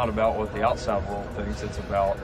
not 0.00 0.08
about 0.08 0.34
what 0.34 0.50
the 0.54 0.62
outside 0.62 1.06
world 1.10 1.28
thinks. 1.36 1.60
It's 1.62 1.76
about 1.76 2.16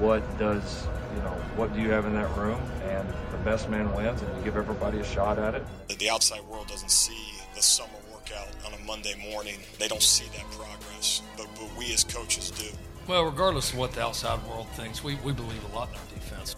what 0.00 0.22
does 0.38 0.86
you 1.14 1.20
know 1.20 1.36
what 1.56 1.74
do 1.74 1.80
you 1.82 1.90
have 1.90 2.06
in 2.06 2.14
that 2.14 2.34
room, 2.38 2.58
and 2.84 3.06
the 3.30 3.36
best 3.44 3.68
man 3.68 3.94
wins, 3.94 4.22
and 4.22 4.34
you 4.38 4.44
give 4.44 4.56
everybody 4.56 5.00
a 5.00 5.04
shot 5.04 5.38
at 5.38 5.54
it. 5.54 5.62
The 5.98 6.08
outside 6.08 6.42
world 6.44 6.68
doesn't 6.68 6.90
see 6.90 7.34
the 7.54 7.60
summer 7.60 7.98
workout 8.10 8.48
on 8.64 8.72
a 8.72 8.78
Monday 8.86 9.14
morning. 9.30 9.56
They 9.78 9.88
don't 9.88 10.02
see 10.02 10.24
that 10.38 10.50
progress, 10.52 11.20
but, 11.36 11.48
but 11.54 11.68
we 11.76 11.92
as 11.92 12.02
coaches 12.02 12.50
do. 12.50 12.64
Well, 13.06 13.26
regardless 13.26 13.74
of 13.74 13.78
what 13.78 13.92
the 13.92 14.02
outside 14.02 14.42
world 14.48 14.68
thinks, 14.70 15.04
we, 15.04 15.16
we 15.16 15.32
believe 15.32 15.62
a 15.70 15.76
lot 15.76 15.90
in 15.90 15.96
our 15.96 16.06
defense. 16.14 16.56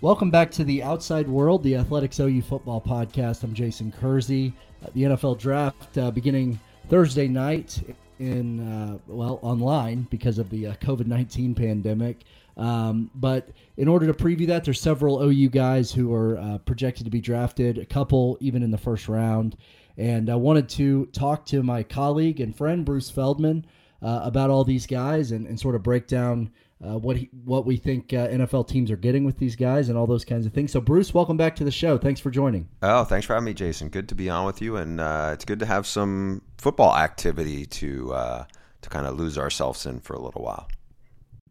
Welcome 0.00 0.30
back 0.30 0.50
to 0.52 0.64
the 0.64 0.82
Outside 0.82 1.28
World, 1.28 1.62
the 1.64 1.74
Athletic's 1.74 2.18
OU 2.18 2.40
Football 2.40 2.80
Podcast. 2.80 3.42
I'm 3.42 3.52
Jason 3.52 3.92
Kersey. 3.92 4.54
Uh, 4.82 4.88
the 4.94 5.02
NFL 5.02 5.38
Draft 5.38 5.98
uh, 5.98 6.10
beginning 6.10 6.58
Thursday 6.88 7.28
night 7.28 7.82
in 8.18 8.60
uh, 8.60 8.98
well 9.06 9.38
online 9.42 10.06
because 10.10 10.38
of 10.38 10.50
the 10.50 10.68
uh, 10.68 10.74
COVID 10.74 11.06
nineteen 11.06 11.54
pandemic. 11.54 12.24
Um, 12.56 13.10
but 13.14 13.48
in 13.76 13.86
order 13.86 14.06
to 14.06 14.12
preview 14.12 14.46
that, 14.48 14.64
there's 14.64 14.80
several 14.80 15.22
OU 15.22 15.50
guys 15.50 15.92
who 15.92 16.12
are 16.12 16.38
uh, 16.38 16.58
projected 16.58 17.04
to 17.04 17.10
be 17.10 17.20
drafted. 17.20 17.78
A 17.78 17.86
couple 17.86 18.36
even 18.40 18.62
in 18.62 18.70
the 18.70 18.78
first 18.78 19.08
round, 19.08 19.56
and 19.96 20.28
I 20.28 20.34
wanted 20.34 20.68
to 20.70 21.06
talk 21.06 21.46
to 21.46 21.62
my 21.62 21.82
colleague 21.82 22.40
and 22.40 22.56
friend 22.56 22.84
Bruce 22.84 23.10
Feldman 23.10 23.64
uh, 24.02 24.20
about 24.24 24.50
all 24.50 24.64
these 24.64 24.86
guys 24.86 25.32
and, 25.32 25.46
and 25.46 25.58
sort 25.58 25.74
of 25.74 25.82
break 25.82 26.06
down 26.06 26.50
uh, 26.84 26.96
what 26.96 27.16
he, 27.16 27.28
what 27.44 27.66
we 27.66 27.76
think 27.76 28.12
uh, 28.12 28.28
NFL 28.28 28.68
teams 28.68 28.90
are 28.90 28.96
getting 28.96 29.24
with 29.24 29.38
these 29.38 29.56
guys 29.56 29.88
and 29.88 29.98
all 29.98 30.06
those 30.06 30.24
kinds 30.24 30.46
of 30.46 30.52
things. 30.52 30.70
So, 30.70 30.80
Bruce, 30.80 31.12
welcome 31.12 31.36
back 31.36 31.56
to 31.56 31.64
the 31.64 31.70
show. 31.70 31.98
Thanks 31.98 32.20
for 32.20 32.30
joining. 32.30 32.68
Oh, 32.82 33.04
thanks 33.04 33.26
for 33.26 33.34
having 33.34 33.46
me, 33.46 33.54
Jason. 33.54 33.88
Good 33.88 34.08
to 34.10 34.14
be 34.14 34.30
on 34.30 34.46
with 34.46 34.62
you, 34.62 34.76
and 34.76 35.00
uh, 35.00 35.30
it's 35.32 35.44
good 35.44 35.58
to 35.58 35.66
have 35.66 35.86
some 35.86 36.42
football 36.56 36.96
activity 36.96 37.66
to 37.66 38.12
uh, 38.14 38.44
to 38.82 38.88
kind 38.88 39.06
of 39.06 39.18
lose 39.18 39.38
ourselves 39.38 39.86
in 39.86 40.00
for 40.00 40.14
a 40.14 40.20
little 40.20 40.42
while. 40.42 40.68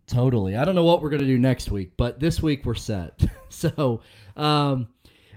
Totally. 0.07 0.55
I 0.55 0.63
don't 0.63 0.75
know 0.75 0.85
what 0.85 1.01
we're 1.01 1.09
going 1.09 1.21
to 1.21 1.27
do 1.27 1.37
next 1.37 1.69
week, 1.69 1.91
but 1.97 2.19
this 2.21 2.41
week 2.41 2.65
we're 2.65 2.75
set. 2.75 3.21
so, 3.49 4.01
um, 4.37 4.87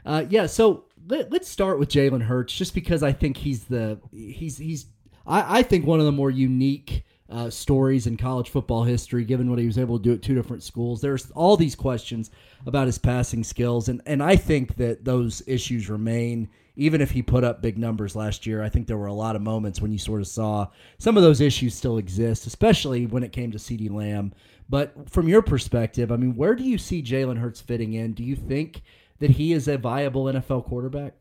uh, 0.07 0.25
yeah. 0.29 0.47
So 0.47 0.85
let, 1.09 1.35
us 1.35 1.49
start 1.49 1.81
with 1.81 1.89
Jalen 1.89 2.23
Hurts, 2.23 2.55
just 2.55 2.75
because 2.75 3.03
I 3.03 3.13
think 3.13 3.37
he's 3.37 3.65
the 3.65 3.99
he's 4.13 4.57
he's 4.57 4.87
I, 5.27 5.59
I 5.59 5.63
think 5.63 5.87
one 5.87 5.99
of 5.99 6.07
the 6.07 6.13
more 6.13 6.31
unique 6.31 7.05
uh, 7.31 7.51
stories 7.51 8.07
in 8.07 8.17
college 8.17 8.51
football 8.51 8.85
history, 8.85 9.25
given 9.25 9.49
what 9.49 9.59
he 9.59 9.67
was 9.67 9.79
able 9.79 9.99
to 9.99 10.03
do 10.03 10.13
at 10.15 10.23
two 10.23 10.35
different 10.35 10.63
schools. 10.63 11.01
There's 11.01 11.31
all 11.33 11.57
these 11.57 11.75
questions 11.75 12.31
about 12.67 12.87
his 12.87 12.99
passing 12.99 13.45
skills, 13.45 13.89
and, 13.89 14.03
and 14.07 14.23
I 14.23 14.37
think 14.37 14.77
that 14.77 15.05
those 15.05 15.43
issues 15.47 15.89
remain. 15.89 16.49
Even 16.77 17.03
if 17.03 17.11
he 17.11 17.21
put 17.21 17.45
up 17.45 17.61
big 17.61 17.77
numbers 17.77 18.17
last 18.17 18.47
year, 18.47 18.63
I 18.63 18.71
think 18.71 18.87
there 18.87 18.97
were 18.97 19.07
a 19.07 19.13
lot 19.13 19.37
of 19.37 19.43
moments 19.43 19.83
when 19.83 19.93
you 19.93 19.99
sort 19.99 20.21
of 20.21 20.27
saw 20.27 20.69
some 20.99 21.17
of 21.17 21.23
those 21.23 21.41
issues 21.41 21.75
still 21.75 21.99
exist, 21.99 22.47
especially 22.47 23.07
when 23.07 23.23
it 23.23 23.33
came 23.33 23.51
to 23.51 23.59
CeeDee 23.59 23.91
Lamb. 23.91 24.33
But 24.71 25.11
from 25.11 25.29
your 25.29 25.43
perspective, 25.43 26.11
I 26.11 26.17
mean, 26.17 26.37
where 26.37 26.55
do 26.55 26.63
you 26.63 26.79
see 26.79 27.03
Jalen 27.03 27.39
Hurts 27.39 27.61
fitting 27.61 27.93
in? 27.93 28.13
Do 28.15 28.23
you 28.23 28.37
think 28.37 28.83
that 29.19 29.33
he 29.33 29.53
is 29.53 29.69
a 29.69 29.77
viable 29.77 30.25
NFL 30.25 30.65
quarterback? 30.65 31.15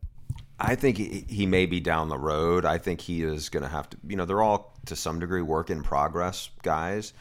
I 0.59 0.75
think 0.75 0.97
he, 0.97 1.45
may 1.45 1.65
be 1.65 1.79
down 1.79 2.09
the 2.09 2.17
road. 2.17 2.65
I 2.65 2.77
think 2.77 2.99
he 2.99 3.23
is 3.23 3.47
going 3.47 3.63
to 3.63 3.69
have 3.69 3.89
to, 3.91 3.97
you 4.05 4.17
know, 4.17 4.25
they're 4.25 4.41
all 4.41 4.77
to 4.87 4.95
some 4.95 5.19
degree 5.19 5.41
work 5.41 5.69
in 5.69 5.83
progress 5.83 6.49
guys. 6.63 7.13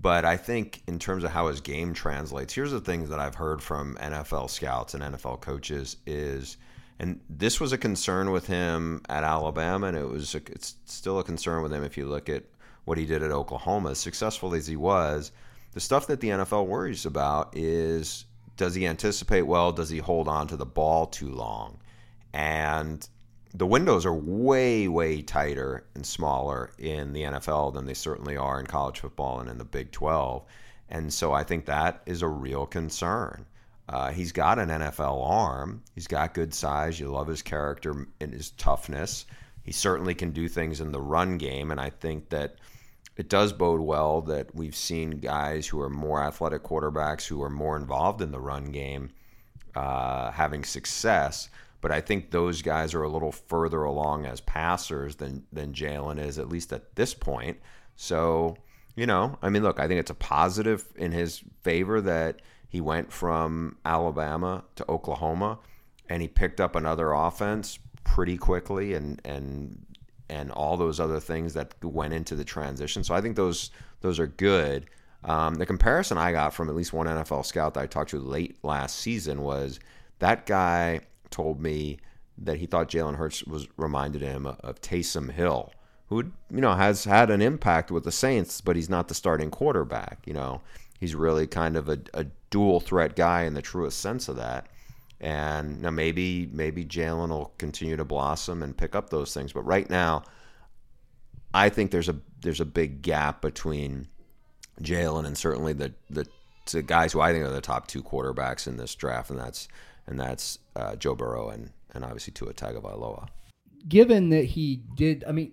But 0.00 0.24
I 0.24 0.36
think 0.36 0.82
in 0.86 0.98
terms 0.98 1.22
of 1.22 1.30
how 1.30 1.48
his 1.48 1.60
game 1.60 1.92
translates, 1.92 2.54
here's 2.54 2.72
the 2.72 2.80
things 2.80 3.10
that 3.10 3.18
I've 3.18 3.34
heard 3.34 3.62
from 3.62 3.96
NFL 3.96 4.48
scouts 4.50 4.94
and 4.94 5.02
NFL 5.02 5.42
coaches 5.42 5.96
is, 6.06 6.56
and 6.98 7.20
this 7.28 7.60
was 7.60 7.72
a 7.72 7.78
concern 7.78 8.30
with 8.30 8.46
him 8.46 9.02
at 9.08 9.24
Alabama, 9.24 9.88
and 9.88 9.96
it 9.96 10.08
was 10.08 10.34
a, 10.34 10.38
it's 10.38 10.76
still 10.86 11.18
a 11.18 11.24
concern 11.24 11.62
with 11.62 11.72
him 11.72 11.84
if 11.84 11.98
you 11.98 12.06
look 12.06 12.28
at 12.30 12.44
what 12.84 12.98
he 12.98 13.04
did 13.04 13.22
at 13.22 13.30
Oklahoma. 13.30 13.90
As 13.90 13.98
successful 13.98 14.54
as 14.54 14.66
he 14.66 14.76
was, 14.76 15.32
the 15.72 15.80
stuff 15.80 16.06
that 16.06 16.20
the 16.20 16.28
NFL 16.28 16.66
worries 16.66 17.04
about 17.04 17.54
is 17.54 18.24
does 18.56 18.74
he 18.74 18.86
anticipate 18.86 19.42
well? 19.42 19.72
Does 19.72 19.90
he 19.90 19.98
hold 19.98 20.28
on 20.28 20.46
to 20.48 20.56
the 20.56 20.64
ball 20.64 21.06
too 21.06 21.30
long? 21.30 21.78
And 22.36 23.08
the 23.54 23.66
windows 23.66 24.04
are 24.04 24.12
way 24.12 24.88
way 24.88 25.22
tighter 25.22 25.86
and 25.94 26.04
smaller 26.04 26.70
in 26.78 27.14
the 27.14 27.22
NFL 27.22 27.72
than 27.72 27.86
they 27.86 27.94
certainly 27.94 28.36
are 28.36 28.60
in 28.60 28.66
college 28.66 29.00
football 29.00 29.40
and 29.40 29.48
in 29.48 29.56
the 29.56 29.64
Big 29.64 29.90
12 29.90 30.44
and 30.90 31.10
so 31.10 31.32
I 31.32 31.42
think 31.44 31.64
that 31.64 32.02
is 32.04 32.20
a 32.20 32.28
real 32.28 32.66
concern. 32.66 33.46
Uh, 33.88 34.12
he's 34.12 34.30
got 34.32 34.58
an 34.58 34.68
NFL 34.68 35.26
arm. 35.26 35.82
He's 35.94 36.06
got 36.06 36.34
good 36.34 36.52
size. 36.52 37.00
You 37.00 37.08
love 37.08 37.26
his 37.26 37.42
character 37.42 38.06
and 38.20 38.32
his 38.32 38.50
toughness. 38.52 39.26
He 39.64 39.72
certainly 39.72 40.14
can 40.14 40.30
do 40.30 40.46
things 40.46 40.80
in 40.80 40.92
the 40.92 41.00
run 41.00 41.38
game 41.38 41.70
and 41.70 41.80
I 41.80 41.88
think 41.88 42.28
that 42.28 42.56
it 43.16 43.30
does 43.30 43.54
bode 43.54 43.80
well 43.80 44.20
that 44.22 44.54
we've 44.54 44.76
seen 44.76 45.20
guys 45.20 45.66
who 45.66 45.80
are 45.80 45.88
more 45.88 46.22
athletic 46.22 46.62
quarterbacks 46.62 47.26
who 47.26 47.42
are 47.42 47.48
more 47.48 47.78
involved 47.78 48.20
in 48.20 48.30
the 48.30 48.40
run 48.40 48.66
game 48.66 49.08
uh, 49.74 50.30
having 50.32 50.64
success 50.64 51.48
but 51.80 51.92
I 51.92 52.00
think 52.00 52.30
those 52.30 52.62
guys 52.62 52.94
are 52.94 53.02
a 53.02 53.08
little 53.08 53.32
further 53.32 53.82
along 53.82 54.26
as 54.26 54.40
passers 54.40 55.16
than 55.16 55.44
than 55.52 55.72
Jalen 55.72 56.18
is, 56.18 56.38
at 56.38 56.48
least 56.48 56.72
at 56.72 56.94
this 56.96 57.14
point. 57.14 57.58
So, 57.96 58.56
you 58.94 59.06
know, 59.06 59.38
I 59.42 59.48
mean, 59.48 59.62
look, 59.62 59.78
I 59.78 59.88
think 59.88 60.00
it's 60.00 60.10
a 60.10 60.14
positive 60.14 60.84
in 60.96 61.12
his 61.12 61.42
favor 61.62 62.00
that 62.00 62.42
he 62.68 62.80
went 62.80 63.12
from 63.12 63.76
Alabama 63.84 64.64
to 64.76 64.90
Oklahoma 64.90 65.58
and 66.08 66.22
he 66.22 66.28
picked 66.28 66.60
up 66.60 66.76
another 66.76 67.12
offense 67.12 67.78
pretty 68.04 68.36
quickly 68.36 68.94
and 68.94 69.20
and 69.24 69.84
and 70.28 70.50
all 70.50 70.76
those 70.76 70.98
other 70.98 71.20
things 71.20 71.54
that 71.54 71.72
went 71.84 72.12
into 72.12 72.34
the 72.34 72.44
transition. 72.44 73.04
So 73.04 73.14
I 73.14 73.20
think 73.20 73.36
those 73.36 73.70
those 74.00 74.18
are 74.18 74.26
good. 74.26 74.86
Um, 75.24 75.54
the 75.54 75.66
comparison 75.66 76.18
I 76.18 76.32
got 76.32 76.54
from 76.54 76.68
at 76.68 76.74
least 76.74 76.92
one 76.92 77.06
NFL 77.06 77.44
scout 77.46 77.74
that 77.74 77.82
I 77.82 77.86
talked 77.86 78.10
to 78.10 78.18
late 78.18 78.58
last 78.62 78.98
season 78.98 79.42
was 79.42 79.80
that 80.18 80.46
guy 80.46 81.00
told 81.30 81.60
me 81.60 81.98
that 82.38 82.58
he 82.58 82.66
thought 82.66 82.90
Jalen 82.90 83.16
Hurts 83.16 83.44
was 83.44 83.66
reminded 83.76 84.22
him 84.22 84.46
of 84.46 84.80
Taysom 84.80 85.32
Hill, 85.32 85.72
who 86.08 86.32
you 86.50 86.60
know 86.60 86.74
has 86.74 87.04
had 87.04 87.30
an 87.30 87.42
impact 87.42 87.90
with 87.90 88.04
the 88.04 88.12
Saints, 88.12 88.60
but 88.60 88.76
he's 88.76 88.90
not 88.90 89.08
the 89.08 89.14
starting 89.14 89.50
quarterback. 89.50 90.20
You 90.26 90.34
know, 90.34 90.60
he's 91.00 91.14
really 91.14 91.46
kind 91.46 91.76
of 91.76 91.88
a, 91.88 91.98
a 92.14 92.26
dual 92.50 92.80
threat 92.80 93.16
guy 93.16 93.42
in 93.42 93.54
the 93.54 93.62
truest 93.62 94.00
sense 94.00 94.28
of 94.28 94.36
that. 94.36 94.66
And 95.20 95.80
now 95.80 95.90
maybe 95.90 96.48
maybe 96.52 96.84
Jalen 96.84 97.30
will 97.30 97.52
continue 97.58 97.96
to 97.96 98.04
blossom 98.04 98.62
and 98.62 98.76
pick 98.76 98.94
up 98.94 99.08
those 99.08 99.32
things, 99.32 99.52
but 99.52 99.62
right 99.62 99.88
now, 99.88 100.24
I 101.54 101.70
think 101.70 101.90
there's 101.90 102.10
a 102.10 102.16
there's 102.42 102.60
a 102.60 102.66
big 102.66 103.00
gap 103.00 103.40
between 103.40 104.08
Jalen 104.82 105.24
and 105.24 105.38
certainly 105.38 105.72
the 105.72 105.94
the, 106.10 106.26
the 106.70 106.82
guys 106.82 107.12
who 107.14 107.20
I 107.20 107.32
think 107.32 107.46
are 107.46 107.50
the 107.50 107.62
top 107.62 107.86
two 107.86 108.02
quarterbacks 108.02 108.66
in 108.66 108.76
this 108.76 108.94
draft, 108.94 109.30
and 109.30 109.38
that's 109.38 109.68
and 110.06 110.18
that's 110.18 110.58
uh, 110.74 110.96
Joe 110.96 111.14
Burrow 111.14 111.48
and 111.48 111.70
and 111.92 112.04
obviously 112.04 112.32
Tua 112.32 112.52
Tagovailoa. 112.52 113.28
Given 113.88 114.30
that 114.30 114.44
he 114.44 114.82
did, 114.96 115.24
I 115.26 115.32
mean, 115.32 115.52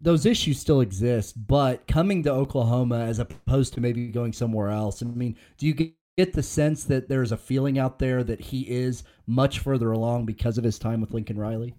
those 0.00 0.26
issues 0.26 0.60
still 0.60 0.80
exist, 0.80 1.46
but 1.46 1.86
coming 1.86 2.22
to 2.24 2.30
Oklahoma 2.30 3.00
as 3.00 3.18
opposed 3.18 3.74
to 3.74 3.80
maybe 3.80 4.08
going 4.08 4.32
somewhere 4.32 4.70
else. 4.70 5.02
I 5.02 5.06
mean, 5.06 5.36
do 5.56 5.66
you 5.66 5.74
get 5.74 6.32
the 6.32 6.42
sense 6.42 6.84
that 6.84 7.08
there's 7.08 7.32
a 7.32 7.36
feeling 7.36 7.78
out 7.78 7.98
there 7.98 8.22
that 8.24 8.40
he 8.40 8.62
is 8.62 9.04
much 9.26 9.58
further 9.60 9.92
along 9.92 10.26
because 10.26 10.58
of 10.58 10.64
his 10.64 10.78
time 10.78 11.00
with 11.00 11.12
Lincoln 11.12 11.38
Riley? 11.38 11.74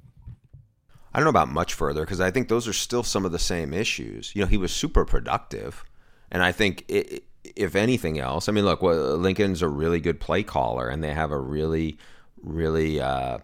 I 1.14 1.20
don't 1.20 1.26
know 1.26 1.32
about 1.32 1.50
much 1.50 1.74
further 1.74 2.02
because 2.02 2.22
I 2.22 2.32
think 2.32 2.50
those 2.50 2.68
are 2.68 2.74
still 2.74 3.04
some 3.04 3.26
of 3.26 3.32
the 3.32 3.40
same 3.40 3.74
issues. 3.74 4.36
You 4.36 4.42
know, 4.42 4.48
he 4.48 4.58
was 4.58 4.72
super 4.72 5.06
productive, 5.06 5.84
and 6.32 6.44
I 6.44 6.52
think 6.52 6.86
it, 6.88 7.24
if 7.44 7.76
anything 7.76 8.20
else, 8.20 8.50
I 8.50 8.52
mean, 8.52 8.66
look, 8.66 8.82
Lincoln's 8.82 9.62
a 9.62 9.70
really 9.70 10.00
good 10.00 10.20
play 10.20 10.44
caller, 10.44 10.88
and 10.90 11.04
they 11.04 11.14
have 11.14 11.32
a 11.32 11.40
really, 11.40 11.98
really, 12.42 13.00
uh, 13.00 13.40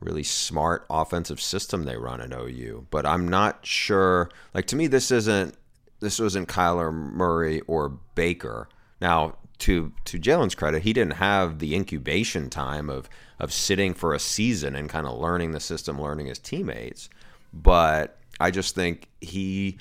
really 0.00 0.22
smart 0.22 0.86
offensive 0.90 1.40
system 1.40 1.84
they 1.84 1.96
run 1.96 2.20
at 2.20 2.32
OU. 2.32 2.86
But 2.90 3.06
I'm 3.06 3.28
not 3.28 3.66
sure. 3.66 4.30
Like 4.54 4.66
to 4.66 4.76
me, 4.76 4.86
this 4.86 5.10
isn't 5.10 5.56
this 6.00 6.20
wasn't 6.20 6.48
Kyler 6.48 6.92
Murray 6.92 7.60
or 7.62 7.88
Baker. 8.14 8.68
Now, 9.00 9.36
to 9.58 9.92
to 10.04 10.18
Jalen's 10.18 10.54
credit, 10.54 10.82
he 10.82 10.92
didn't 10.92 11.14
have 11.14 11.58
the 11.58 11.74
incubation 11.74 12.50
time 12.50 12.88
of 12.88 13.08
of 13.40 13.52
sitting 13.52 13.94
for 13.94 14.14
a 14.14 14.18
season 14.18 14.74
and 14.74 14.88
kind 14.88 15.06
of 15.06 15.18
learning 15.18 15.52
the 15.52 15.60
system, 15.60 16.00
learning 16.00 16.26
his 16.26 16.38
teammates. 16.38 17.08
But 17.52 18.18
I 18.40 18.50
just 18.50 18.74
think 18.74 19.08
he 19.20 19.78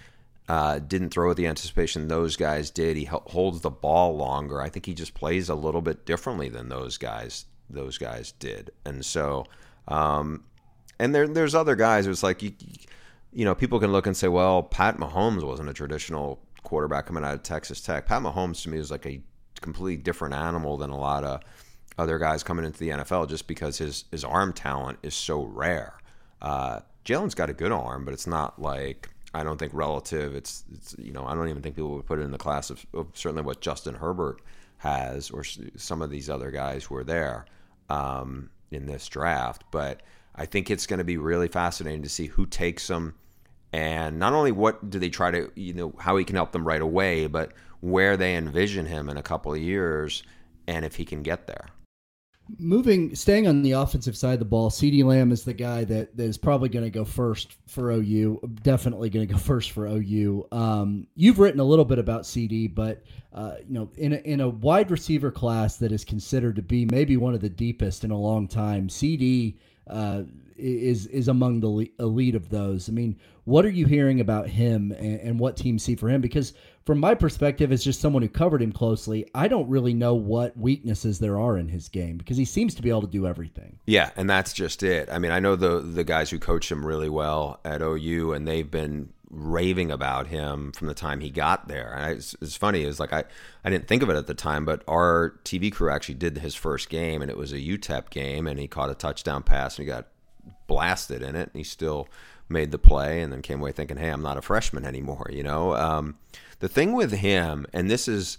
uh, 0.47 0.79
didn't 0.79 1.09
throw 1.09 1.27
with 1.27 1.37
the 1.37 1.47
anticipation 1.47 2.07
those 2.07 2.35
guys 2.35 2.69
did. 2.69 2.95
He 2.95 3.05
holds 3.05 3.61
the 3.61 3.69
ball 3.69 4.15
longer. 4.15 4.61
I 4.61 4.69
think 4.69 4.85
he 4.85 4.93
just 4.93 5.13
plays 5.13 5.49
a 5.49 5.55
little 5.55 5.81
bit 5.81 6.05
differently 6.05 6.49
than 6.49 6.69
those 6.69 6.97
guys. 6.97 7.45
Those 7.69 7.97
guys 7.97 8.31
did, 8.31 8.71
and 8.85 9.05
so, 9.05 9.45
um, 9.89 10.45
and 10.99 11.13
there, 11.13 11.27
there's 11.27 11.53
other 11.53 11.75
guys. 11.75 12.07
It's 12.07 12.23
like 12.23 12.41
you, 12.41 12.53
you 13.33 13.43
know, 13.43 13.53
people 13.53 13.77
can 13.79 13.91
look 13.91 14.07
and 14.07 14.15
say, 14.15 14.29
well, 14.29 14.63
Pat 14.63 14.97
Mahomes 14.97 15.43
wasn't 15.43 15.67
a 15.67 15.73
traditional 15.73 16.39
quarterback 16.63 17.07
coming 17.07 17.25
out 17.25 17.33
of 17.33 17.43
Texas 17.43 17.81
Tech. 17.81 18.05
Pat 18.05 18.21
Mahomes 18.21 18.63
to 18.63 18.69
me 18.69 18.77
was 18.77 18.89
like 18.89 19.05
a 19.05 19.21
completely 19.59 20.01
different 20.01 20.33
animal 20.33 20.77
than 20.77 20.91
a 20.91 20.97
lot 20.97 21.25
of 21.25 21.41
other 21.97 22.17
guys 22.19 22.41
coming 22.41 22.63
into 22.63 22.79
the 22.79 22.89
NFL, 22.89 23.27
just 23.27 23.47
because 23.47 23.77
his 23.79 24.05
his 24.11 24.23
arm 24.23 24.53
talent 24.53 24.99
is 25.03 25.13
so 25.13 25.43
rare. 25.43 25.99
Uh, 26.41 26.79
Jalen's 27.03 27.35
got 27.35 27.49
a 27.49 27.53
good 27.53 27.73
arm, 27.73 28.05
but 28.05 28.13
it's 28.13 28.27
not 28.27 28.61
like 28.61 29.09
I 29.37 29.43
don't 29.43 29.57
think 29.57 29.73
relative. 29.73 30.35
It's, 30.35 30.63
it's 30.73 30.95
you 30.97 31.11
know 31.11 31.25
I 31.25 31.35
don't 31.35 31.47
even 31.49 31.61
think 31.61 31.75
people 31.75 31.95
would 31.95 32.05
put 32.05 32.19
it 32.19 32.23
in 32.23 32.31
the 32.31 32.37
class 32.37 32.69
of, 32.69 32.85
of 32.93 33.07
certainly 33.13 33.43
what 33.43 33.61
Justin 33.61 33.95
Herbert 33.95 34.41
has 34.79 35.29
or 35.29 35.43
some 35.43 36.01
of 36.01 36.09
these 36.09 36.29
other 36.29 36.51
guys 36.51 36.85
who 36.85 36.95
are 36.95 37.03
there 37.03 37.45
um, 37.89 38.49
in 38.71 38.85
this 38.85 39.07
draft. 39.07 39.63
But 39.71 40.01
I 40.35 40.45
think 40.45 40.69
it's 40.69 40.87
going 40.87 40.99
to 40.99 41.03
be 41.03 41.17
really 41.17 41.47
fascinating 41.47 42.03
to 42.03 42.09
see 42.09 42.27
who 42.27 42.45
takes 42.45 42.87
them 42.87 43.15
and 43.73 44.17
not 44.17 44.33
only 44.33 44.51
what 44.51 44.89
do 44.89 44.97
they 44.97 45.09
try 45.09 45.31
to 45.31 45.51
you 45.55 45.73
know 45.73 45.93
how 45.99 46.17
he 46.17 46.25
can 46.25 46.35
help 46.35 46.51
them 46.51 46.67
right 46.67 46.81
away, 46.81 47.27
but 47.27 47.53
where 47.79 48.17
they 48.17 48.35
envision 48.35 48.85
him 48.85 49.07
in 49.07 49.17
a 49.17 49.23
couple 49.23 49.53
of 49.53 49.59
years 49.59 50.23
and 50.67 50.83
if 50.83 50.95
he 50.95 51.05
can 51.05 51.21
get 51.21 51.47
there. 51.47 51.67
Moving, 52.59 53.13
staying 53.15 53.47
on 53.47 53.61
the 53.61 53.73
offensive 53.73 54.15
side 54.15 54.33
of 54.33 54.39
the 54.39 54.45
ball, 54.45 54.69
CeeDee 54.69 55.03
Lamb 55.03 55.31
is 55.31 55.43
the 55.43 55.53
guy 55.53 55.83
that, 55.83 56.15
that 56.15 56.23
is 56.23 56.37
probably 56.37 56.69
going 56.69 56.85
to 56.85 56.91
go 56.91 57.03
first 57.03 57.57
for 57.67 57.91
OU. 57.91 58.39
Definitely 58.63 59.09
going 59.09 59.27
to 59.27 59.33
go 59.33 59.39
first 59.53 59.71
for 59.71 59.87
OU. 59.87 60.47
Um, 60.51 61.07
you've 61.15 61.39
written 61.39 61.59
a 61.59 61.65
little 61.65 61.85
bit 61.85 61.99
about 61.99 62.23
CeeDee, 62.23 62.73
but 62.73 63.03
uh, 63.33 63.55
you 63.67 63.73
know, 63.73 63.89
in 63.97 64.13
a, 64.13 64.17
in 64.17 64.41
a 64.41 64.49
wide 64.49 64.91
receiver 64.91 65.31
class 65.31 65.77
that 65.77 65.91
is 65.91 66.05
considered 66.05 66.55
to 66.55 66.61
be 66.61 66.85
maybe 66.85 67.17
one 67.17 67.33
of 67.33 67.41
the 67.41 67.49
deepest 67.49 68.03
in 68.03 68.11
a 68.11 68.17
long 68.17 68.47
time, 68.47 68.87
CeeDee 68.87 69.57
uh, 69.89 70.23
is 70.57 71.05
is 71.07 71.27
among 71.27 71.59
the 71.59 71.91
elite 71.99 72.35
of 72.35 72.49
those. 72.49 72.89
I 72.89 72.91
mean, 72.91 73.17
what 73.45 73.65
are 73.65 73.69
you 73.69 73.85
hearing 73.85 74.19
about 74.19 74.47
him 74.49 74.91
and, 74.91 75.19
and, 75.21 75.39
what 75.39 75.55
teams 75.55 75.83
see 75.83 75.95
for 75.95 76.09
him? 76.09 76.19
Because 76.19 76.53
from 76.87 77.01
my 77.01 77.13
perspective, 77.15 77.73
as 77.73 77.83
just 77.83 77.99
someone 77.99 78.21
who 78.23 78.29
covered 78.29 78.61
him 78.61 78.71
closely, 78.71 79.29
I 79.35 79.49
don't 79.49 79.67
really 79.67 79.93
know 79.93 80.15
what 80.15 80.57
weaknesses 80.57 81.19
there 81.19 81.37
are 81.37 81.57
in 81.57 81.67
his 81.67 81.89
game 81.89 82.17
because 82.17 82.37
he 82.37 82.45
seems 82.45 82.73
to 82.75 82.81
be 82.81 82.87
able 82.87 83.01
to 83.01 83.07
do 83.07 83.27
everything. 83.27 83.77
Yeah, 83.85 84.11
and 84.15 84.29
that's 84.29 84.53
just 84.53 84.81
it. 84.83 85.09
I 85.11 85.19
mean, 85.19 85.31
I 85.31 85.41
know 85.41 85.57
the 85.57 85.81
the 85.81 86.05
guys 86.05 86.29
who 86.29 86.39
coach 86.39 86.71
him 86.71 86.85
really 86.85 87.09
well 87.09 87.59
at 87.65 87.81
OU, 87.81 88.31
and 88.31 88.47
they've 88.47 88.71
been 88.71 89.09
raving 89.29 89.91
about 89.91 90.27
him 90.27 90.71
from 90.71 90.87
the 90.87 90.93
time 90.93 91.19
he 91.19 91.29
got 91.29 91.67
there. 91.67 91.93
And 91.93 92.17
it's, 92.17 92.33
it's 92.41 92.55
funny 92.55 92.83
is 92.83 93.01
like 93.01 93.11
I, 93.11 93.25
I 93.65 93.69
didn't 93.69 93.89
think 93.89 94.01
of 94.01 94.09
it 94.09 94.15
at 94.15 94.27
the 94.27 94.33
time, 94.33 94.63
but 94.63 94.81
our 94.87 95.37
TV 95.43 95.69
crew 95.69 95.91
actually 95.91 96.15
did 96.15 96.37
his 96.37 96.55
first 96.55 96.87
game, 96.87 97.21
and 97.21 97.29
it 97.29 97.35
was 97.35 97.51
a 97.51 97.57
UTEP 97.59 98.11
game, 98.11 98.47
and 98.47 98.57
he 98.57 98.69
caught 98.69 98.89
a 98.89 98.95
touchdown 98.95 99.43
pass, 99.43 99.77
and 99.77 99.85
he 99.85 99.91
got 99.91 100.07
blasted 100.67 101.21
in 101.21 101.35
it, 101.35 101.49
and 101.53 101.55
he 101.55 101.65
still 101.65 102.07
made 102.49 102.71
the 102.71 102.77
play, 102.77 103.21
and 103.21 103.31
then 103.31 103.41
came 103.41 103.59
away 103.59 103.71
thinking, 103.71 103.97
"Hey, 103.97 104.09
I'm 104.09 104.21
not 104.21 104.37
a 104.37 104.41
freshman 104.41 104.85
anymore." 104.85 105.27
You 105.31 105.43
know, 105.43 105.75
um, 105.75 106.17
the 106.59 106.69
thing 106.69 106.93
with 106.93 107.11
him, 107.11 107.65
and 107.73 107.89
this 107.89 108.07
is 108.07 108.37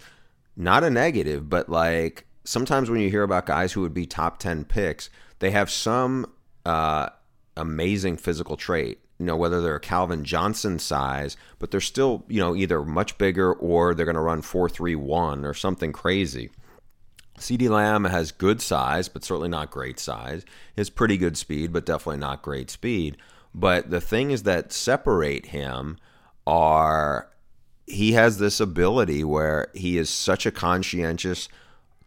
not 0.55 0.83
a 0.83 0.89
negative, 0.89 1.49
but 1.49 1.69
like 1.69 2.25
sometimes 2.43 2.89
when 2.89 3.01
you 3.01 3.09
hear 3.09 3.23
about 3.23 3.45
guys 3.45 3.73
who 3.73 3.81
would 3.81 3.93
be 3.93 4.05
top 4.05 4.39
ten 4.39 4.65
picks, 4.65 5.09
they 5.39 5.51
have 5.51 5.69
some 5.69 6.31
uh, 6.65 7.09
amazing 7.55 8.17
physical 8.17 8.57
trait 8.57 8.99
you 9.19 9.25
know, 9.25 9.35
whether 9.35 9.61
they're 9.61 9.79
Calvin 9.79 10.23
Johnson 10.23 10.79
size, 10.79 11.35
but 11.59 11.71
they're 11.71 11.81
still, 11.81 12.23
you 12.29 12.39
know, 12.39 12.55
either 12.55 12.81
much 12.83 13.17
bigger 13.17 13.51
or 13.53 13.93
they're 13.93 14.05
going 14.05 14.15
to 14.15 14.21
run 14.21 14.41
4.31 14.41 15.45
or 15.45 15.53
something 15.53 15.91
crazy. 15.91 16.49
CeeDee 17.37 17.69
Lamb 17.69 18.05
has 18.05 18.31
good 18.31 18.61
size, 18.61 19.09
but 19.09 19.23
certainly 19.23 19.49
not 19.49 19.71
great 19.71 19.99
size. 19.99 20.45
Has 20.77 20.89
pretty 20.89 21.17
good 21.17 21.37
speed, 21.37 21.73
but 21.73 21.85
definitely 21.85 22.19
not 22.19 22.41
great 22.41 22.69
speed. 22.69 23.17
But 23.53 23.89
the 23.89 24.01
things 24.01 24.43
that 24.43 24.71
separate 24.71 25.47
him 25.47 25.97
are 26.45 27.29
he 27.85 28.13
has 28.13 28.37
this 28.37 28.59
ability 28.59 29.23
where 29.23 29.67
he 29.73 29.97
is 29.97 30.09
such 30.09 30.45
a 30.45 30.51
conscientious, 30.51 31.49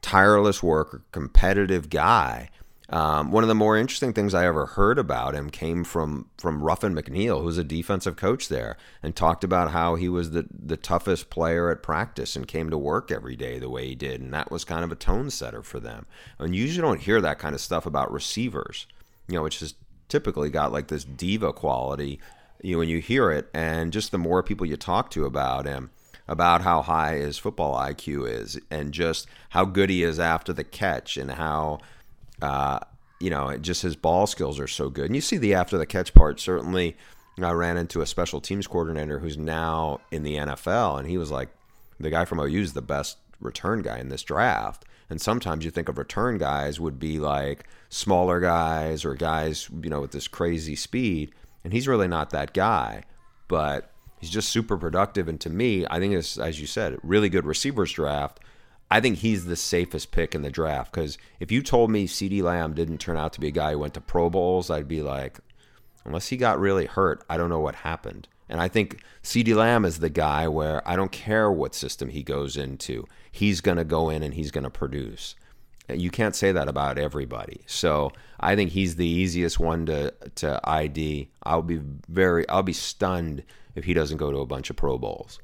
tireless 0.01 0.63
worker, 0.63 1.03
competitive 1.11 1.91
guy 1.91 2.51
um, 2.93 3.31
one 3.31 3.43
of 3.43 3.49
the 3.49 3.55
more 3.55 3.79
interesting 3.79 4.13
things 4.13 4.35
I 4.35 4.45
ever 4.47 4.67
heard 4.67 4.99
about 4.99 5.35
him 5.35 5.49
came 5.49 5.83
from 5.83 6.29
from 6.37 6.63
Ruffin 6.63 6.95
McNeill, 6.95 7.41
who's 7.41 7.57
a 7.57 7.65
defensive 7.65 8.17
coach 8.17 8.49
there, 8.49 8.77
and 9.03 9.17
talked 9.17 9.45
about 9.45 9.71
how 9.71 9.95
he 9.95 10.11
was 10.11 10.33
the 10.33 10.47
the 10.53 10.77
toughest 10.77 11.31
player 11.31 11.71
at 11.71 11.83
practice 11.83 12.37
and 12.37 12.47
came 12.47 12.69
to 12.69 12.77
work 12.77 13.11
every 13.11 13.35
day 13.35 13.59
the 13.59 13.71
way 13.71 13.89
he 13.89 13.95
did, 13.95 14.21
and 14.21 14.35
that 14.35 14.51
was 14.51 14.67
kind 14.67 14.85
of 14.85 14.93
a 14.93 14.97
tone 14.97 15.31
setter 15.31 15.63
for 15.63 15.81
them. 15.81 16.05
And 16.39 16.55
you 16.55 16.63
usually 16.63 16.87
don't 16.87 17.01
hear 17.01 17.23
that 17.23 17.39
kind 17.39 17.55
of 17.55 17.63
stuff 17.63 17.87
about 17.87 18.13
receivers, 18.13 18.87
you 19.27 19.37
know, 19.37 19.43
which 19.43 19.61
has 19.61 19.75
typically 20.13 20.51
got 20.51 20.73
like 20.73 20.89
this 20.89 21.05
diva 21.05 21.53
quality. 21.53 22.21
You 22.63 22.75
know, 22.75 22.79
when 22.79 22.89
you 22.89 23.01
hear 23.01 23.33
it, 23.33 23.49
and 23.53 23.93
just 23.93 24.13
the 24.13 24.19
more 24.19 24.43
people 24.43 24.67
you 24.67 24.77
talk 24.77 25.11
to 25.11 25.25
about 25.25 25.67
him, 25.67 25.91
about 26.29 26.61
how 26.63 26.83
high 26.83 27.17
his 27.17 27.39
football 27.39 27.75
IQ 27.75 28.31
is, 28.31 28.61
and 28.71 28.93
just 28.93 29.27
how 29.49 29.65
good 29.65 29.91
he 29.91 30.05
is 30.05 30.21
after 30.21 30.53
the 30.53 30.63
catch, 30.63 31.17
and 31.17 31.33
how 31.33 31.81
uh, 32.41 32.79
you 33.19 33.31
know, 33.31 33.57
just 33.57 33.83
his 33.83 33.97
ball 33.97 34.27
skills 34.27 34.61
are 34.61 34.69
so 34.69 34.91
good. 34.91 35.07
And 35.07 35.15
you 35.15 35.21
see 35.21 35.39
the 35.39 35.55
after 35.55 35.79
the 35.79 35.87
catch 35.87 36.13
part. 36.13 36.41
Certainly, 36.41 36.97
I 37.41 37.53
ran 37.53 37.77
into 37.77 38.03
a 38.03 38.07
special 38.07 38.41
teams 38.41 38.67
coordinator 38.67 39.21
who's 39.21 39.39
now 39.39 40.01
in 40.11 40.23
the 40.23 40.37
NFL, 40.37 40.99
and 40.99 41.09
he 41.09 41.17
was 41.19 41.31
like, 41.31 41.49
the 41.99 42.11
guy 42.11 42.25
from 42.25 42.41
OU 42.41 42.61
is 42.61 42.73
the 42.73 42.83
best 42.83 43.19
return 43.43 43.83
guy 43.83 43.99
in 43.99 44.09
this 44.09 44.23
draft. 44.23 44.85
And 45.11 45.21
sometimes 45.21 45.65
you 45.65 45.71
think 45.71 45.89
of 45.89 45.99
return 45.99 46.39
guys 46.39 46.81
would 46.81 46.99
be 46.99 47.19
like 47.19 47.67
smaller 47.89 48.41
guys 48.41 49.05
or 49.05 49.15
guys, 49.15 49.69
you 49.83 49.91
know, 49.91 50.01
with 50.01 50.13
this 50.13 50.29
crazy 50.29 50.77
speed. 50.77 51.33
And 51.65 51.73
he's 51.73 51.89
really 51.89 52.09
not 52.09 52.31
that 52.31 52.55
guy, 52.55 53.05
but 53.49 53.93
he's 54.21 54.31
just 54.31 54.49
super 54.49 54.77
productive. 54.79 55.29
And 55.29 55.41
to 55.43 55.51
me, 55.51 55.87
I 55.91 55.99
think 55.99 56.15
it's, 56.15 56.39
as 56.39 56.61
you 56.61 56.67
said, 56.67 56.99
really 57.03 57.29
good 57.29 57.45
receivers 57.45 57.93
draft 57.93 58.41
I 58.93 59.01
think 59.01 59.17
he's 59.17 59.47
the 59.47 59.57
safest 59.57 60.11
pick 60.11 60.35
in 60.35 60.43
the 60.43 60.51
draft 60.51 60.93
because 60.93 61.17
if 61.41 61.51
you 61.51 61.63
told 61.63 61.91
me 61.91 62.07
CeeDee 62.07 62.43
Lamb 62.43 62.75
didn't 62.75 62.99
turn 62.99 63.17
out 63.17 63.33
to 63.33 63.41
be 63.41 63.49
a 63.49 63.51
guy 63.51 63.73
who 63.73 63.79
went 63.79 63.95
to 63.95 64.03
Pro 64.03 64.29
Bowls, 64.29 64.69
I'd 64.69 64.87
be 64.87 65.01
like, 65.01 65.39
unless 66.05 66.29
he 66.29 66.37
got 66.37 66.61
really 66.61 66.85
hurt, 66.85 67.25
I 67.27 67.39
don't 67.39 67.49
know 67.49 67.59
what 67.59 67.77
happened. 67.77 68.29
And 68.53 68.61
I 68.61 68.69
think 68.69 69.03
CeeDee 69.23 69.57
Lamb 69.57 69.87
is 69.87 69.99
the 69.99 70.11
guy 70.11 70.47
where 70.47 70.87
I 70.87 70.95
don't 70.95 71.11
care 71.11 71.51
what 71.51 71.75
system 71.75 72.11
he 72.11 72.23
goes 72.23 72.55
into, 72.55 73.09
he's 73.33 73.63
going 73.63 73.79
to 73.79 73.85
go 73.85 74.11
in 74.11 74.23
and 74.23 74.35
he's 74.35 74.51
going 74.51 74.65
to 74.65 74.71
produce. 74.71 75.35
You 75.89 76.11
can't 76.11 76.37
say 76.37 76.53
that 76.53 76.69
about 76.69 76.99
everybody. 76.99 77.63
So 77.65 78.13
I 78.39 78.55
think 78.55 78.73
he's 78.73 78.97
the 78.97 79.07
easiest 79.07 79.59
one 79.59 79.87
to 79.87 80.13
to 80.37 80.61
ID. 80.65 81.31
I'll 81.45 81.63
be 81.63 81.81
very 82.09 82.47
I'll 82.51 82.63
be 82.63 82.75
stunned 82.75 83.43
if 83.75 83.85
he 83.85 83.95
doesn't 83.95 84.19
go 84.19 84.31
to 84.31 84.39
a 84.41 84.47
bunch 84.47 84.69
of 84.69 84.77
Pro 84.77 84.99
Bowls. 84.99 85.41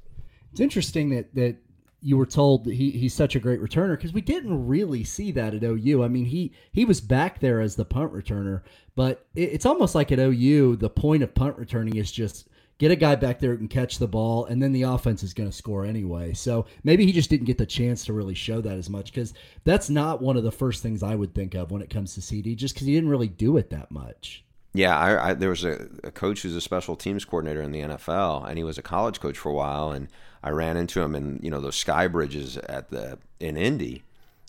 It's 0.53 0.61
interesting 0.61 1.09
that 1.11 1.35
that 1.35 1.57
you 2.03 2.19
were 2.19 2.27
told 2.27 2.67
he, 2.67 2.91
he's 2.91 3.15
such 3.15 3.35
a 3.35 3.41
great 3.41 3.61
returner 3.61 3.97
because 3.97 4.13
we 4.13 4.21
didn't 4.21 4.67
really 4.69 5.03
see 5.03 5.33
that 5.33 5.55
at 5.55 5.65
OU. 5.65 6.05
I 6.05 6.09
mean, 6.09 6.27
he 6.27 6.53
he 6.73 6.85
was 6.85 7.01
back 7.01 7.41
there 7.41 7.63
as 7.63 7.75
the 7.75 7.87
punt 7.87 8.13
returner, 8.13 8.61
but 8.95 9.27
it, 9.35 9.55
it's 9.55 9.67
almost 9.67 9.95
like 9.95 10.13
at 10.13 10.19
OU, 10.19 10.77
the 10.77 10.91
point 10.91 11.23
of 11.23 11.35
punt 11.35 11.57
returning 11.57 11.97
is 11.97 12.13
just 12.13 12.48
get 12.79 12.91
a 12.91 12.97
guy 12.97 13.17
back 13.17 13.41
there 13.41 13.51
who 13.51 13.59
can 13.59 13.69
catch 13.69 13.99
the 13.99 14.09
ball, 14.09 14.47
and 14.47 14.63
then 14.63 14.73
the 14.73 14.83
offense 14.83 15.23
is 15.23 15.35
going 15.35 15.49
to 15.49 15.57
score 15.57 15.85
anyway. 15.85 16.33
So 16.33 16.67
maybe 16.85 17.05
he 17.05 17.13
just 17.13 17.31
didn't 17.31 17.47
get 17.47 17.59
the 17.59 17.67
chance 17.67 18.05
to 18.07 18.13
really 18.13 18.35
show 18.35 18.61
that 18.61 18.79
as 18.79 18.89
much 18.89 19.13
because 19.13 19.35
that's 19.65 19.91
not 19.91 20.23
one 20.23 20.37
of 20.37 20.45
the 20.45 20.53
first 20.53 20.83
things 20.83 21.03
I 21.03 21.15
would 21.15 21.35
think 21.35 21.55
of 21.55 21.71
when 21.71 21.83
it 21.83 21.91
comes 21.91 22.15
to 22.15 22.21
CeeDee, 22.21 22.57
just 22.57 22.75
because 22.75 22.87
he 22.87 22.95
didn't 22.95 23.11
really 23.11 23.29
do 23.29 23.57
it 23.57 23.71
that 23.71 23.91
much. 23.91 24.45
Yeah, 24.75 24.97
I, 24.97 25.31
I, 25.31 25.35
there 25.35 25.51
was 25.51 25.65
a, 25.65 25.89
a, 26.05 26.11
coach 26.11 26.43
who's 26.43 26.55
a 26.55 26.61
special 26.61 26.95
teams 26.95 27.25
coordinator 27.25 27.63
in 27.63 27.73
the 27.73 27.81
NFL, 27.81 28.47
and 28.49 28.59
he 28.59 28.65
was 28.65 28.79
a 28.79 28.83
college 28.83 29.19
coach 29.19 29.37
for 29.37 29.49
a 29.51 29.55
while. 29.55 29.91
And 29.91 30.09
I 30.43 30.51
ran 30.51 30.77
into 30.77 31.01
him 31.01 31.15
in 31.15 31.41
you 31.43 31.51
know 31.51 31.61
those 31.61 31.77
sky 31.77 32.07
bridges 32.07 32.59
at 32.59 32.91
the 32.91 33.19
in 33.41 33.57
Indy, 33.57 34.05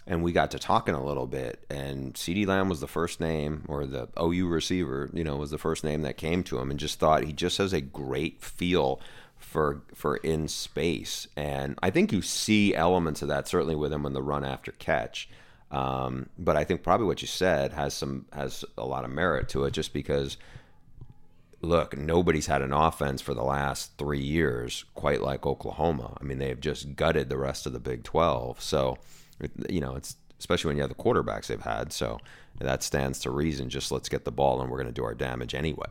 and 0.10 0.24
we 0.24 0.32
got 0.32 0.50
to 0.52 0.60
talking 0.60 0.96
a 0.96 1.06
little 1.06 1.28
bit. 1.28 1.64
And 1.70 2.16
CeeDee 2.16 2.48
Lamb 2.48 2.68
was 2.68 2.82
the 2.82 2.88
first 2.88 3.22
name, 3.22 3.64
or 3.68 3.86
the 3.86 4.10
OU 4.20 4.48
receiver, 4.48 5.10
you 5.14 5.24
know, 5.24 5.38
was 5.38 5.52
the 5.52 5.60
first 5.60 5.84
name 5.84 6.02
that 6.02 6.18
came 6.18 6.44
to 6.46 6.58
him, 6.58 6.72
and 6.72 6.80
just 6.80 7.00
thought 7.00 7.24
he 7.24 7.32
just 7.32 7.60
has 7.60 7.74
a 7.74 7.80
great 7.80 8.42
feel 8.42 9.00
for 9.38 9.84
for 9.94 10.18
in 10.18 10.48
space. 10.48 11.28
And 11.38 11.78
I 11.84 11.92
think 11.92 12.12
you 12.12 12.24
see 12.24 12.74
elements 12.74 13.22
of 13.22 13.28
that 13.28 13.48
certainly 13.48 13.76
with 13.76 13.94
him 13.94 14.06
in 14.06 14.14
the 14.14 14.24
run 14.24 14.44
after 14.44 14.72
catch. 14.74 15.30
Um, 15.70 16.30
but 16.40 16.58
I 16.58 16.64
think 16.64 16.82
probably 16.82 17.06
what 17.06 17.22
you 17.22 17.28
said 17.28 17.74
has 17.74 17.94
some 17.94 18.26
has 18.34 18.66
a 18.80 18.86
lot 18.88 19.06
of 19.06 19.12
merit 19.12 19.48
to 19.50 19.64
it, 19.64 19.72
just 19.72 19.94
because. 19.94 20.38
Look, 21.62 21.98
nobody's 21.98 22.48
had 22.48 22.62
an 22.62 22.72
offense 22.72 23.22
for 23.22 23.34
the 23.34 23.44
last 23.44 23.98
three 23.98 24.22
years 24.22 24.86
quite 24.96 25.22
like 25.22 25.46
Oklahoma. 25.46 26.18
I 26.18 26.24
mean, 26.24 26.38
they 26.38 26.48
have 26.48 26.62
just 26.62 26.96
gutted 26.96 27.28
the 27.28 27.38
rest 27.38 27.66
of 27.66 27.74
the 27.74 27.82
Big 27.82 28.06
Twelve. 28.06 28.62
So, 28.62 28.98
you 29.70 29.82
know, 29.82 29.96
it's 29.96 30.16
especially 30.40 30.70
when 30.70 30.78
you 30.78 30.82
have 30.82 30.90
the 30.90 30.96
quarterbacks 30.96 31.48
they've 31.48 31.62
had. 31.62 31.92
So 31.94 32.20
that 32.60 32.84
stands 32.84 33.20
to 33.20 33.32
reason. 33.32 33.70
Just 33.70 33.92
let's 33.92 34.10
get 34.10 34.26
the 34.26 34.32
ball, 34.32 34.62
and 34.62 34.70
we're 34.70 34.78
going 34.78 34.88
to 34.88 34.94
do 34.94 35.04
our 35.04 35.14
damage 35.14 35.54
anyway. 35.54 35.88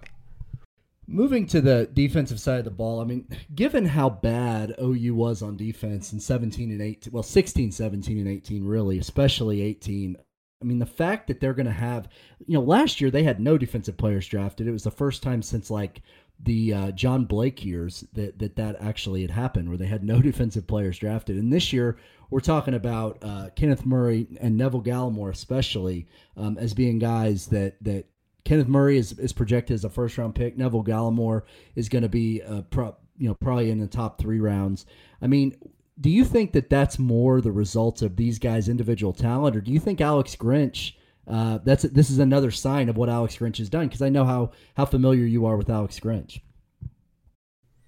Moving 1.06 1.46
to 1.48 1.62
the 1.62 1.88
defensive 1.94 2.38
side 2.38 2.58
of 2.58 2.64
the 2.66 2.70
ball, 2.70 3.00
I 3.00 3.04
mean, 3.04 3.26
given 3.54 3.86
how 3.86 4.10
bad 4.10 4.74
OU 4.78 5.14
was 5.14 5.40
on 5.40 5.56
defense 5.56 6.12
in 6.12 6.20
17 6.20 6.70
and 6.70 6.82
18, 6.82 7.12
well, 7.12 7.22
16, 7.22 7.72
17, 7.72 8.18
and 8.18 8.28
18, 8.28 8.64
really, 8.64 8.98
especially 8.98 9.62
18. 9.62 10.18
I 10.60 10.64
mean, 10.64 10.78
the 10.78 10.86
fact 10.86 11.28
that 11.28 11.40
they're 11.40 11.54
going 11.54 11.66
to 11.66 11.72
have, 11.72 12.08
you 12.46 12.54
know, 12.54 12.64
last 12.64 13.00
year 13.00 13.10
they 13.10 13.22
had 13.22 13.40
no 13.40 13.56
defensive 13.56 13.96
players 13.96 14.26
drafted. 14.26 14.66
It 14.66 14.72
was 14.72 14.84
the 14.84 14.90
first 14.90 15.22
time 15.22 15.40
since 15.40 15.70
like 15.70 16.02
the 16.40 16.72
uh, 16.72 16.90
John 16.92 17.24
Blake 17.24 17.64
years 17.64 18.04
that, 18.12 18.38
that 18.38 18.56
that 18.56 18.76
actually 18.80 19.22
had 19.22 19.30
happened, 19.30 19.68
where 19.68 19.78
they 19.78 19.86
had 19.86 20.04
no 20.04 20.20
defensive 20.22 20.66
players 20.66 20.98
drafted. 20.98 21.36
And 21.36 21.52
this 21.52 21.72
year, 21.72 21.98
we're 22.30 22.40
talking 22.40 22.74
about 22.74 23.18
uh, 23.22 23.50
Kenneth 23.56 23.84
Murray 23.86 24.26
and 24.40 24.56
Neville 24.56 24.82
Gallimore, 24.82 25.30
especially 25.30 26.06
um, 26.36 26.58
as 26.58 26.74
being 26.74 26.98
guys 26.98 27.46
that 27.46 27.82
that 27.82 28.06
Kenneth 28.44 28.68
Murray 28.68 28.98
is, 28.98 29.12
is 29.18 29.32
projected 29.32 29.74
as 29.74 29.84
a 29.84 29.90
first 29.90 30.16
round 30.16 30.34
pick. 30.34 30.56
Neville 30.56 30.84
Gallimore 30.84 31.42
is 31.74 31.88
going 31.88 32.02
to 32.02 32.08
be 32.08 32.40
a 32.40 32.62
pro, 32.62 32.96
you 33.18 33.28
know 33.28 33.34
probably 33.34 33.70
in 33.70 33.78
the 33.78 33.86
top 33.86 34.18
three 34.18 34.40
rounds. 34.40 34.86
I 35.20 35.26
mean, 35.26 35.56
do 36.00 36.10
you 36.10 36.24
think 36.24 36.52
that 36.52 36.70
that's 36.70 36.98
more 36.98 37.40
the 37.40 37.52
result 37.52 38.02
of 38.02 38.16
these 38.16 38.38
guys' 38.38 38.68
individual 38.68 39.12
talent, 39.12 39.56
or 39.56 39.60
do 39.60 39.72
you 39.72 39.80
think 39.80 40.00
Alex 40.00 40.36
Grinch? 40.36 40.92
Uh, 41.28 41.58
that's 41.62 41.82
this 41.82 42.10
is 42.10 42.18
another 42.18 42.50
sign 42.50 42.88
of 42.88 42.96
what 42.96 43.08
Alex 43.08 43.36
Grinch 43.36 43.58
has 43.58 43.68
done 43.68 43.86
because 43.86 44.02
I 44.02 44.08
know 44.08 44.24
how 44.24 44.52
how 44.76 44.86
familiar 44.86 45.24
you 45.24 45.44
are 45.46 45.56
with 45.56 45.68
Alex 45.68 46.00
Grinch. 46.00 46.40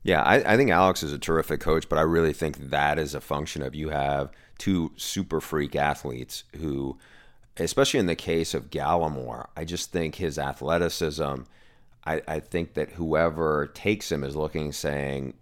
Yeah, 0.02 0.22
I, 0.22 0.54
I 0.54 0.56
think 0.56 0.70
Alex 0.70 1.02
is 1.02 1.12
a 1.12 1.18
terrific 1.18 1.60
coach, 1.60 1.88
but 1.88 1.98
I 1.98 2.02
really 2.02 2.32
think 2.32 2.70
that 2.70 2.98
is 2.98 3.14
a 3.14 3.20
function 3.20 3.62
of 3.62 3.74
you 3.74 3.90
have 3.90 4.30
two 4.58 4.92
super 4.96 5.40
freak 5.40 5.76
athletes 5.76 6.44
who, 6.56 6.98
especially 7.56 8.00
in 8.00 8.06
the 8.06 8.14
case 8.14 8.54
of 8.54 8.70
Gallimore, 8.70 9.48
I 9.56 9.64
just 9.64 9.92
think 9.92 10.16
his 10.16 10.38
athleticism. 10.38 11.42
I, 12.06 12.22
I 12.26 12.40
think 12.40 12.74
that 12.74 12.92
whoever 12.92 13.70
takes 13.74 14.10
him 14.10 14.24
is 14.24 14.34
looking, 14.34 14.72
saying, 14.72 15.34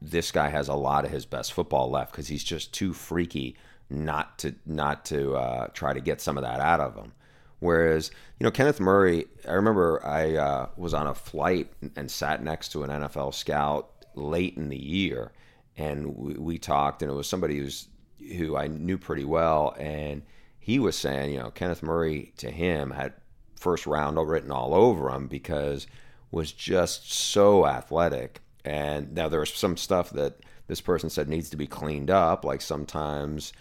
this 0.00 0.30
guy 0.30 0.48
has 0.48 0.68
a 0.68 0.74
lot 0.74 1.04
of 1.04 1.10
his 1.10 1.26
best 1.26 1.52
football 1.52 1.90
left 1.90 2.12
because 2.12 2.28
he's 2.28 2.44
just 2.44 2.72
too 2.72 2.92
freaky 2.92 3.56
not 3.90 4.38
to 4.38 4.54
not 4.64 5.04
to 5.06 5.34
uh, 5.34 5.66
try 5.68 5.92
to 5.92 6.00
get 6.00 6.20
some 6.20 6.36
of 6.36 6.44
that 6.44 6.60
out 6.60 6.80
of 6.80 6.94
him. 6.94 7.12
Whereas, 7.60 8.10
you 8.38 8.44
know, 8.44 8.50
Kenneth 8.50 8.80
Murray, 8.80 9.26
I 9.46 9.52
remember 9.52 10.04
I 10.04 10.36
uh, 10.36 10.68
was 10.76 10.94
on 10.94 11.06
a 11.06 11.14
flight 11.14 11.72
and 11.96 12.10
sat 12.10 12.42
next 12.42 12.70
to 12.72 12.84
an 12.84 12.90
NFL 12.90 13.34
scout 13.34 13.90
late 14.14 14.56
in 14.56 14.68
the 14.68 14.80
year, 14.80 15.32
and 15.76 16.16
we, 16.16 16.34
we 16.34 16.58
talked, 16.58 17.02
and 17.02 17.10
it 17.10 17.14
was 17.14 17.28
somebody 17.28 17.58
who's 17.58 17.88
who 18.36 18.56
I 18.56 18.66
knew 18.66 18.98
pretty 18.98 19.24
well, 19.24 19.74
and 19.78 20.22
he 20.58 20.78
was 20.78 20.96
saying, 20.96 21.32
you 21.32 21.38
know, 21.38 21.50
Kenneth 21.50 21.82
Murray 21.82 22.32
to 22.38 22.50
him 22.50 22.90
had 22.90 23.14
first 23.56 23.86
round 23.86 24.18
written 24.28 24.50
all 24.50 24.74
over 24.74 25.10
him 25.10 25.26
because 25.28 25.86
was 26.30 26.52
just 26.52 27.12
so 27.12 27.66
athletic. 27.66 28.40
And 28.64 29.14
now 29.14 29.28
there 29.28 29.40
was 29.40 29.52
some 29.52 29.76
stuff 29.76 30.10
that 30.10 30.40
this 30.66 30.80
person 30.80 31.08
said 31.08 31.28
needs 31.28 31.48
to 31.50 31.56
be 31.56 31.66
cleaned 31.66 32.10
up, 32.10 32.44
like 32.44 32.60
sometimes. 32.60 33.52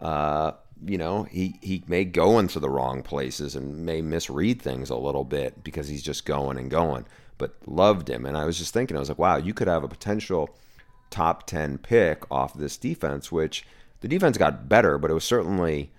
Uh, 0.00 0.52
you 0.84 0.96
know, 0.96 1.24
he, 1.24 1.58
he 1.60 1.84
may 1.86 2.04
go 2.04 2.38
into 2.38 2.58
the 2.58 2.70
wrong 2.70 3.02
places 3.02 3.54
and 3.54 3.84
may 3.84 4.00
misread 4.00 4.62
things 4.62 4.88
a 4.90 4.96
little 4.96 5.24
bit 5.24 5.62
because 5.62 5.88
he's 5.88 6.02
just 6.02 6.24
going 6.24 6.56
and 6.56 6.70
going, 6.70 7.04
but 7.38 7.54
loved 7.66 8.08
him. 8.08 8.24
And 8.24 8.36
I 8.36 8.44
was 8.44 8.58
just 8.58 8.72
thinking, 8.72 8.96
I 8.96 9.00
was 9.00 9.10
like, 9.10 9.18
wow, 9.18 9.36
you 9.36 9.52
could 9.52 9.68
have 9.68 9.84
a 9.84 9.88
potential 9.88 10.56
top 11.10 11.46
10 11.46 11.78
pick 11.78 12.22
off 12.30 12.54
this 12.54 12.76
defense, 12.76 13.30
which 13.30 13.66
the 14.00 14.08
defense 14.08 14.38
got 14.38 14.68
better, 14.68 14.96
but 14.96 15.10
it 15.10 15.14
was 15.14 15.24
certainly, 15.24 15.90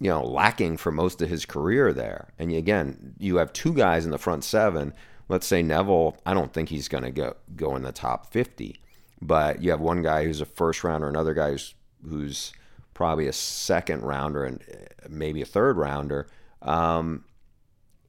you 0.00 0.08
know, 0.08 0.22
lacking 0.22 0.78
for 0.78 0.90
most 0.90 1.20
of 1.20 1.28
his 1.28 1.44
career 1.44 1.92
there. 1.92 2.28
And 2.38 2.52
again, 2.52 3.14
you 3.18 3.36
have 3.36 3.52
two 3.52 3.74
guys 3.74 4.04
in 4.04 4.10
the 4.10 4.18
front 4.18 4.44
seven. 4.44 4.94
Let's 5.28 5.46
say 5.46 5.62
Neville, 5.62 6.16
I 6.24 6.32
don't 6.34 6.52
think 6.52 6.70
he's 6.70 6.88
going 6.88 7.04
to 7.04 7.10
go, 7.10 7.36
go 7.56 7.76
in 7.76 7.82
the 7.82 7.92
top 7.92 8.32
50, 8.32 8.80
but 9.20 9.62
you 9.62 9.70
have 9.70 9.80
one 9.80 10.02
guy 10.02 10.24
who's 10.24 10.40
a 10.40 10.46
first 10.46 10.82
rounder, 10.82 11.08
another 11.08 11.34
guy 11.34 11.50
who's, 11.50 11.74
who's, 12.08 12.52
probably 12.94 13.26
a 13.26 13.32
second 13.32 14.02
rounder 14.02 14.44
and 14.44 14.60
uh, 14.72 15.06
maybe 15.08 15.42
a 15.42 15.46
third 15.46 15.76
rounder 15.76 16.28
um, 16.62 17.24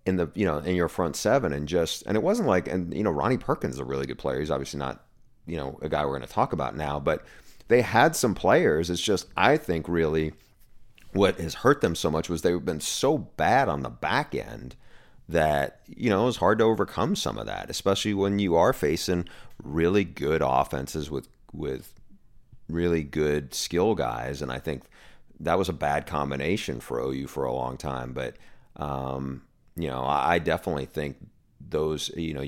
in 0.05 0.17
the 0.17 0.29
you 0.35 0.45
know 0.45 0.57
in 0.59 0.75
your 0.75 0.89
front 0.89 1.15
seven 1.15 1.53
and 1.53 1.67
just 1.67 2.03
and 2.05 2.17
it 2.17 2.23
wasn't 2.23 2.47
like 2.47 2.67
and 2.67 2.93
you 2.93 3.03
know 3.03 3.11
Ronnie 3.11 3.37
Perkins 3.37 3.75
is 3.75 3.79
a 3.79 3.85
really 3.85 4.05
good 4.05 4.17
player. 4.17 4.39
He's 4.39 4.51
obviously 4.51 4.79
not 4.79 5.03
you 5.45 5.57
know 5.57 5.79
a 5.81 5.89
guy 5.89 6.03
we're 6.05 6.17
going 6.17 6.27
to 6.27 6.33
talk 6.33 6.53
about 6.53 6.75
now, 6.75 6.99
but 6.99 7.25
they 7.67 7.81
had 7.81 8.15
some 8.15 8.35
players. 8.35 8.89
It's 8.89 9.01
just 9.01 9.27
I 9.37 9.57
think 9.57 9.87
really 9.87 10.33
what 11.13 11.39
has 11.39 11.53
hurt 11.55 11.81
them 11.81 11.95
so 11.95 12.09
much 12.09 12.27
was 12.27 12.41
they've 12.41 12.65
been 12.65 12.81
so 12.81 13.17
bad 13.17 13.69
on 13.69 13.83
the 13.83 13.89
back 13.89 14.35
end 14.35 14.75
that 15.29 15.79
you 15.87 16.09
know 16.09 16.27
it's 16.27 16.37
hard 16.37 16.57
to 16.59 16.65
overcome 16.65 17.15
some 17.15 17.37
of 17.37 17.45
that, 17.45 17.69
especially 17.69 18.13
when 18.13 18.39
you 18.39 18.55
are 18.55 18.73
facing 18.73 19.27
really 19.63 20.03
good 20.03 20.41
offenses 20.43 21.09
with 21.09 21.27
with 21.53 21.93
really 22.73 23.03
good 23.03 23.53
skill 23.53 23.95
guys, 23.95 24.41
and 24.41 24.51
I 24.51 24.59
think 24.59 24.83
that 25.39 25.57
was 25.57 25.69
a 25.69 25.73
bad 25.73 26.05
combination 26.05 26.79
for 26.79 26.99
OU 26.99 27.27
for 27.27 27.45
a 27.45 27.53
long 27.53 27.77
time. 27.77 28.13
But 28.13 28.35
um, 28.75 29.43
you 29.75 29.87
know, 29.87 30.03
I, 30.03 30.35
I, 30.35 30.39
definitely 30.39 30.85
think 30.85 31.17
those. 31.59 32.09
You 32.15 32.33
know, 32.33 32.45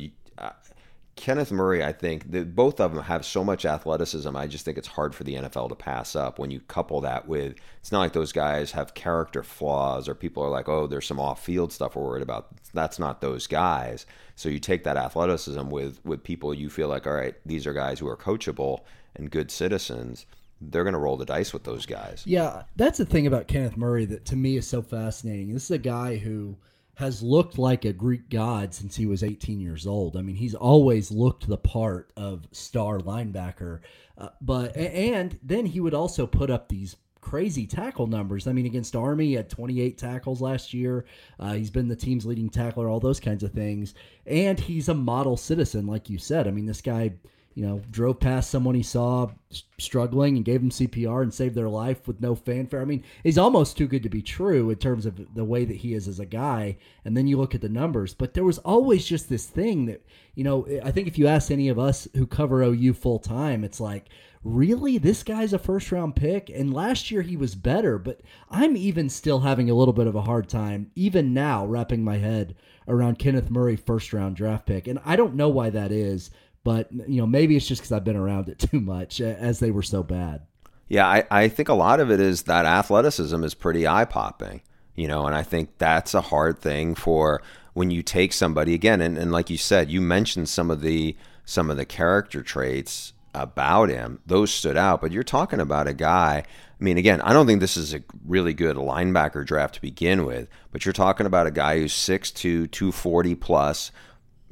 Kenneth 1.16 1.52
Murray. 1.52 1.84
I 1.84 1.94
think 1.94 2.32
that 2.32 2.56
both 2.56 2.82
of 2.82 2.94
them 2.94 3.04
have 3.04 3.26
so 3.26 3.44
much 3.44 3.66
athleticism. 3.66 4.36
I 4.36 4.48
just 4.48 4.66
think 4.66 4.78
it's 4.78 4.88
hard 4.88 5.16
for 5.16 5.24
the 5.24 5.36
NFL 5.36 5.70
to 5.70 5.76
pass 5.76 6.16
up 6.16 6.40
when 6.40 6.52
you 6.52 6.60
couple 6.60 7.02
that 7.02 7.28
with. 7.28 7.56
It's 7.80 7.92
not 7.92 8.00
like 8.00 8.14
those 8.14 8.34
guys 8.34 8.74
have 8.74 8.94
character 8.94 9.42
flaws 9.42 10.10
or 10.10 10.16
people 10.16 10.44
are 10.44 10.50
like, 10.50 10.68
oh, 10.68 10.88
there's 10.88 11.08
some 11.08 11.20
off-field 11.20 11.72
stuff 11.72 11.96
we're 11.96 12.04
worried 12.04 12.22
about. 12.22 12.48
That's 12.74 13.00
not 13.00 13.22
those 13.22 13.48
guys. 13.48 14.06
So 14.36 14.50
you 14.50 14.60
take 14.60 14.84
that 14.84 14.98
athleticism 14.98 15.70
with 15.70 16.04
with 16.04 16.24
people 16.24 16.54
you 16.54 16.70
feel 16.70 16.90
like, 16.90 17.08
all 17.08 17.14
right, 17.14 17.36
these 17.46 17.66
are 17.66 17.74
guys 17.74 18.00
who 18.00 18.08
are 18.10 18.18
coachable 18.18 18.82
and 19.16 19.32
good 19.32 19.50
citizens, 19.50 20.26
they're 20.60 20.84
going 20.84 20.94
to 20.94 21.00
roll 21.00 21.18
the 21.18 21.26
dice 21.26 21.54
with 21.54 21.64
those 21.64 21.86
guys. 21.86 22.24
Yeah, 22.26 22.64
that's 22.76 22.98
the 22.98 23.06
thing 23.06 23.28
about 23.28 23.48
Kenneth 23.48 23.78
Murray 23.78 24.06
that 24.06 24.26
to 24.26 24.36
me 24.36 24.58
is 24.58 24.68
so 24.68 24.82
fascinating. 24.82 25.54
This 25.54 25.66
is 25.66 25.72
a 25.72 25.78
guy 25.78 26.18
who 26.18 26.58
has 26.96 27.22
looked 27.22 27.58
like 27.58 27.86
a 27.86 27.94
Greek 27.94 28.30
god 28.30 28.74
since 28.74 28.96
he 28.96 29.06
was 29.06 29.24
18 29.24 29.60
years 29.60 29.86
old. 29.86 30.18
I 30.18 30.22
mean, 30.22 30.36
he's 30.36 30.56
always 30.56 31.12
looked 31.12 31.48
the 31.48 31.58
part 31.58 32.12
of 32.16 32.48
star 32.52 33.00
linebacker. 33.00 33.82
Uh, 34.18 34.30
but 34.42 34.76
and 34.78 35.38
then 35.44 35.66
he 35.66 35.80
would 35.80 35.94
also 35.94 36.26
put 36.26 36.50
up 36.50 36.70
these 36.70 36.96
crazy 37.20 37.66
tackle 37.66 38.08
numbers. 38.08 38.48
I 38.48 38.54
mean, 38.54 38.66
against 38.66 38.96
Army, 38.96 39.34
had 39.34 39.50
28 39.50 39.98
tackles 39.98 40.42
last 40.42 40.74
year. 40.74 41.06
Uh, 41.40 41.54
he's 41.54 41.72
been 41.72 41.88
the 41.88 41.96
team's 41.96 42.26
leading 42.26 42.50
tackler, 42.50 42.88
all 42.88 43.00
those 43.00 43.20
kinds 43.20 43.44
of 43.44 43.52
things. 43.52 43.96
And 44.26 44.60
he's 44.60 44.90
a 44.90 44.94
model 44.94 45.36
citizen, 45.36 45.88
like 45.88 46.10
you 46.10 46.18
said. 46.18 46.48
I 46.48 46.52
mean, 46.52 46.68
this 46.68 46.82
guy 46.82 47.14
you 47.56 47.66
know, 47.66 47.82
drove 47.90 48.20
past 48.20 48.52
someone 48.52 48.76
he 48.76 48.84
saw 48.84 49.32
struggling 49.80 50.36
and 50.36 50.44
gave 50.44 50.62
him 50.62 50.70
CPR 50.70 51.24
and 51.24 51.34
saved 51.34 51.56
their 51.56 51.70
life 51.70 52.06
with 52.06 52.20
no 52.20 52.36
fanfare. 52.36 52.82
I 52.82 52.86
mean, 52.86 53.04
he's 53.24 53.38
almost 53.38 53.78
too 53.78 53.88
good 53.88 54.04
to 54.04 54.10
be 54.10 54.22
true 54.22 54.70
in 54.70 54.76
terms 54.76 55.06
of 55.06 55.34
the 55.34 55.46
way 55.46 55.64
that 55.64 55.78
he 55.78 55.94
is 55.94 56.10
as 56.10 56.20
a 56.20 56.26
guy. 56.26 56.78
And 57.06 57.16
then 57.16 57.28
you 57.28 57.38
look 57.38 57.56
at 57.56 57.62
the 57.62 57.70
numbers, 57.70 58.14
but 58.14 58.34
there 58.34 58.44
was 58.44 58.58
always 58.60 59.06
just 59.06 59.30
this 59.30 59.46
thing 59.46 59.86
that, 59.86 60.06
you 60.36 60.44
know, 60.44 60.68
I 60.84 60.92
think 60.92 61.08
if 61.08 61.18
you 61.18 61.28
ask 61.28 61.50
any 61.50 61.70
of 61.70 61.80
us 61.80 62.10
who 62.16 62.28
cover 62.28 62.62
OU 62.62 62.94
full 62.94 63.20
time, 63.20 63.64
it's 63.64 63.80
like, 63.80 64.10
really? 64.44 64.98
This 64.98 65.24
guy's 65.24 65.54
a 65.54 65.60
first 65.60 65.92
round 65.94 66.18
pick? 66.18 66.50
And 66.50 66.74
last 66.74 67.10
year 67.10 67.22
he 67.22 67.38
was 67.38 67.56
better, 67.56 67.98
but 67.98 68.20
I'm 68.50 68.76
even 68.76 69.10
still 69.10 69.40
having 69.40 69.70
a 69.70 69.76
little 69.76 69.94
bit 69.94 70.08
of 70.08 70.16
a 70.16 70.22
hard 70.22 70.50
time, 70.50 70.92
even 70.96 71.34
now, 71.34 71.66
wrapping 71.66 72.04
my 72.04 72.18
head 72.18 72.56
around 72.88 73.18
Kenneth 73.18 73.50
Murray 73.50 73.76
first 73.76 74.14
round 74.14 74.36
draft 74.36 74.66
pick. 74.68 74.88
And 74.88 75.00
I 75.06 75.16
don't 75.16 75.36
know 75.36 75.50
why 75.50 75.70
that 75.72 75.92
is 75.92 76.30
but 76.66 76.92
you 76.92 77.22
know 77.22 77.28
maybe 77.28 77.56
it's 77.56 77.68
just 77.68 77.82
because 77.82 77.94
I've 77.94 78.04
been 78.04 78.18
around 78.18 78.50
it 78.50 78.60
too 78.72 78.82
much 78.82 79.22
as 79.22 79.60
they 79.60 79.72
were 79.72 79.84
so 79.84 80.04
bad. 80.04 80.42
Yeah, 80.90 81.08
I, 81.08 81.24
I 81.32 81.48
think 81.48 81.70
a 81.70 81.74
lot 81.74 82.02
of 82.02 82.12
it 82.12 82.20
is 82.20 82.44
that 82.44 82.66
athleticism 82.66 83.42
is 83.44 83.54
pretty 83.54 83.88
eye 83.88 84.06
popping, 84.06 84.62
you 84.94 85.08
know, 85.08 85.26
and 85.26 85.34
I 85.34 85.42
think 85.42 85.78
that's 85.78 86.14
a 86.14 86.22
hard 86.22 86.60
thing 86.60 86.94
for 86.94 87.42
when 87.74 87.92
you 87.92 88.04
take 88.04 88.34
somebody 88.34 88.74
again, 88.74 89.02
and, 89.02 89.18
and 89.18 89.32
like 89.32 89.50
you 89.50 89.58
said, 89.58 89.90
you 89.90 90.02
mentioned 90.02 90.50
some 90.50 90.70
of 90.70 90.82
the 90.82 91.16
some 91.46 91.70
of 91.70 91.78
the 91.78 91.86
character 91.86 92.42
traits 92.42 93.14
about 93.34 93.90
him; 93.90 94.20
those 94.26 94.52
stood 94.52 94.78
out. 94.78 95.02
But 95.02 95.12
you're 95.12 95.24
talking 95.24 95.60
about 95.60 95.88
a 95.88 95.94
guy. 95.94 96.44
I 96.80 96.84
mean, 96.84 96.98
again, 96.98 97.22
I 97.22 97.32
don't 97.32 97.48
think 97.48 97.62
this 97.62 97.78
is 97.78 97.94
a 97.94 98.04
really 98.26 98.54
good 98.54 98.76
linebacker 98.76 99.46
draft 99.46 99.76
to 99.76 99.82
begin 99.82 100.26
with, 100.26 100.50
but 100.72 100.86
you're 100.86 100.94
talking 100.94 101.26
about 101.26 101.48
a 101.48 101.52
guy 101.52 101.80
who's 101.80 101.94
6'2", 101.94 102.70
240 102.70 103.36
plus, 103.36 103.92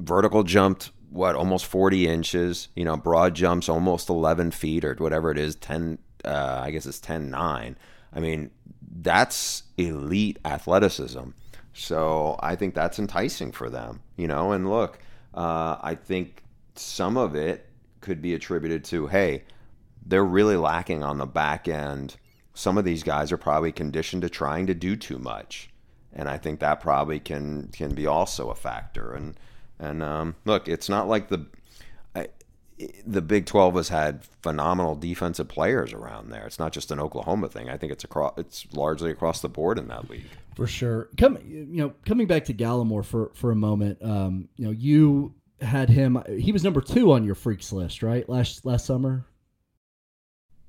vertical 0.00 0.42
jumped 0.42 0.90
what 1.14 1.36
almost 1.36 1.64
40 1.66 2.08
inches 2.08 2.68
you 2.74 2.84
know 2.84 2.96
broad 2.96 3.34
jumps 3.34 3.68
almost 3.68 4.08
11 4.08 4.50
feet 4.50 4.84
or 4.84 4.94
whatever 4.94 5.30
it 5.30 5.38
is 5.38 5.54
10 5.54 5.96
uh, 6.24 6.60
i 6.62 6.70
guess 6.72 6.86
it's 6.86 6.98
10 6.98 7.30
9 7.30 7.78
i 8.12 8.20
mean 8.20 8.50
that's 9.00 9.64
elite 9.76 10.38
athleticism. 10.44 11.30
So 11.72 12.36
i 12.40 12.56
think 12.56 12.74
that's 12.74 12.98
enticing 12.98 13.52
for 13.52 13.70
them 13.70 14.02
you 14.16 14.26
know? 14.26 14.52
And 14.52 14.68
look 14.68 14.98
uh, 15.34 15.76
i 15.80 15.94
think 15.94 16.42
some 16.74 17.16
of 17.16 17.36
it 17.36 17.68
could 18.00 18.20
be 18.20 18.34
attributed 18.34 18.84
to 18.86 19.06
hey 19.06 19.44
they're 20.04 20.24
really 20.24 20.56
lacking 20.56 21.02
on 21.02 21.16
the 21.16 21.24
back 21.24 21.66
end. 21.66 22.16
Some 22.52 22.76
of 22.76 22.84
these 22.84 23.02
guys 23.02 23.32
are 23.32 23.38
probably 23.38 23.72
conditioned 23.72 24.20
to 24.20 24.28
trying 24.28 24.66
to 24.66 24.74
do 24.74 24.96
too 24.96 25.18
much. 25.18 25.70
And 26.12 26.28
i 26.28 26.38
think 26.38 26.60
that 26.60 26.80
probably 26.80 27.20
can 27.20 27.68
can 27.68 27.94
be 27.94 28.06
also 28.06 28.50
a 28.50 28.54
factor. 28.56 29.14
And 29.14 29.38
and 29.78 30.02
um, 30.02 30.36
look, 30.44 30.68
it's 30.68 30.88
not 30.88 31.08
like 31.08 31.28
the 31.28 31.46
I, 32.14 32.28
the 33.06 33.22
Big 33.22 33.46
Twelve 33.46 33.74
has 33.76 33.88
had 33.88 34.24
phenomenal 34.42 34.94
defensive 34.94 35.48
players 35.48 35.92
around 35.92 36.30
there. 36.30 36.46
It's 36.46 36.58
not 36.58 36.72
just 36.72 36.90
an 36.90 37.00
Oklahoma 37.00 37.48
thing. 37.48 37.68
I 37.68 37.76
think 37.76 37.92
it's 37.92 38.04
across. 38.04 38.34
It's 38.36 38.66
largely 38.72 39.10
across 39.10 39.40
the 39.40 39.48
board 39.48 39.78
in 39.78 39.88
that 39.88 40.08
league. 40.10 40.26
For 40.56 40.66
sure. 40.66 41.08
Come, 41.16 41.38
you 41.46 41.66
know, 41.82 41.94
coming 42.06 42.26
back 42.26 42.44
to 42.46 42.54
Gallimore 42.54 43.04
for 43.04 43.30
for 43.34 43.50
a 43.50 43.56
moment. 43.56 43.98
Um, 44.02 44.48
you 44.56 44.66
know, 44.66 44.70
you 44.70 45.34
had 45.60 45.88
him. 45.88 46.22
He 46.38 46.52
was 46.52 46.64
number 46.64 46.80
two 46.80 47.12
on 47.12 47.24
your 47.24 47.34
freaks 47.34 47.72
list, 47.72 48.02
right? 48.02 48.28
Last 48.28 48.64
last 48.64 48.86
summer. 48.86 49.24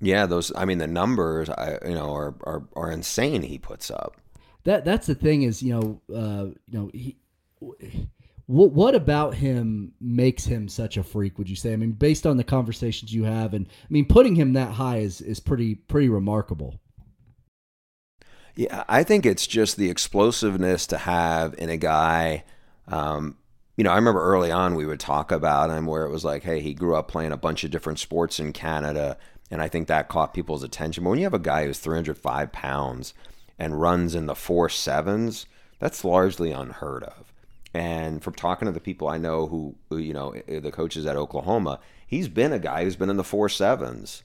Yeah, 0.01 0.25
those. 0.25 0.51
I 0.55 0.65
mean, 0.65 0.77
the 0.77 0.87
numbers, 0.87 1.49
I, 1.49 1.77
you 1.85 1.95
know, 1.95 2.13
are, 2.13 2.35
are 2.43 2.63
are 2.75 2.91
insane. 2.91 3.43
He 3.43 3.57
puts 3.57 3.89
up. 3.89 4.17
That 4.63 4.85
that's 4.85 5.07
the 5.07 5.15
thing 5.15 5.43
is, 5.43 5.63
you 5.63 5.73
know, 5.73 6.01
uh, 6.15 6.45
you 6.67 6.79
know, 6.79 6.89
he 6.93 7.17
what 8.47 8.71
what 8.71 8.95
about 8.95 9.33
him 9.33 9.93
makes 9.99 10.45
him 10.45 10.67
such 10.67 10.97
a 10.97 11.03
freak? 11.03 11.37
Would 11.37 11.49
you 11.49 11.55
say? 11.55 11.73
I 11.73 11.77
mean, 11.77 11.91
based 11.91 12.27
on 12.27 12.37
the 12.37 12.43
conversations 12.43 13.13
you 13.13 13.23
have, 13.23 13.53
and 13.53 13.67
I 13.67 13.87
mean, 13.89 14.05
putting 14.05 14.35
him 14.35 14.53
that 14.53 14.71
high 14.71 14.97
is 14.97 15.21
is 15.21 15.39
pretty 15.39 15.75
pretty 15.75 16.09
remarkable. 16.09 16.79
Yeah, 18.55 18.83
I 18.87 19.03
think 19.03 19.25
it's 19.25 19.47
just 19.47 19.77
the 19.77 19.89
explosiveness 19.89 20.87
to 20.87 20.97
have 20.97 21.55
in 21.57 21.69
a 21.69 21.77
guy. 21.77 22.43
Um, 22.87 23.37
you 23.75 23.83
know, 23.83 23.91
I 23.91 23.95
remember 23.95 24.21
early 24.21 24.51
on 24.51 24.75
we 24.75 24.85
would 24.85 24.99
talk 24.99 25.31
about 25.31 25.69
him 25.69 25.85
where 25.85 26.05
it 26.05 26.11
was 26.11 26.23
like, 26.23 26.43
hey, 26.43 26.61
he 26.61 26.73
grew 26.73 26.95
up 26.95 27.09
playing 27.09 27.33
a 27.33 27.37
bunch 27.37 27.63
of 27.63 27.71
different 27.71 27.99
sports 27.99 28.39
in 28.39 28.53
Canada, 28.53 29.17
and 29.51 29.61
I 29.61 29.67
think 29.67 29.87
that 29.87 30.07
caught 30.07 30.33
people's 30.33 30.63
attention. 30.63 31.03
But 31.03 31.09
when 31.09 31.19
you 31.19 31.25
have 31.25 31.33
a 31.33 31.39
guy 31.39 31.65
who's 31.65 31.79
305 31.79 32.51
pounds 32.53 33.13
and 33.59 33.81
runs 33.81 34.15
in 34.15 34.27
the 34.27 34.35
four 34.35 34.69
sevens, 34.69 35.45
that's 35.79 36.05
largely 36.05 36.51
unheard 36.51 37.03
of. 37.03 37.33
And 37.75 38.23
from 38.23 38.35
talking 38.35 38.67
to 38.67 38.71
the 38.71 38.79
people 38.79 39.09
I 39.09 39.17
know 39.17 39.47
who, 39.47 39.75
who, 39.89 39.97
you 39.97 40.13
know, 40.13 40.33
the 40.47 40.71
coaches 40.71 41.05
at 41.05 41.17
Oklahoma, 41.17 41.81
he's 42.07 42.29
been 42.29 42.53
a 42.53 42.59
guy 42.59 42.85
who's 42.85 42.95
been 42.95 43.09
in 43.09 43.17
the 43.17 43.23
four 43.23 43.49
sevens. 43.49 44.23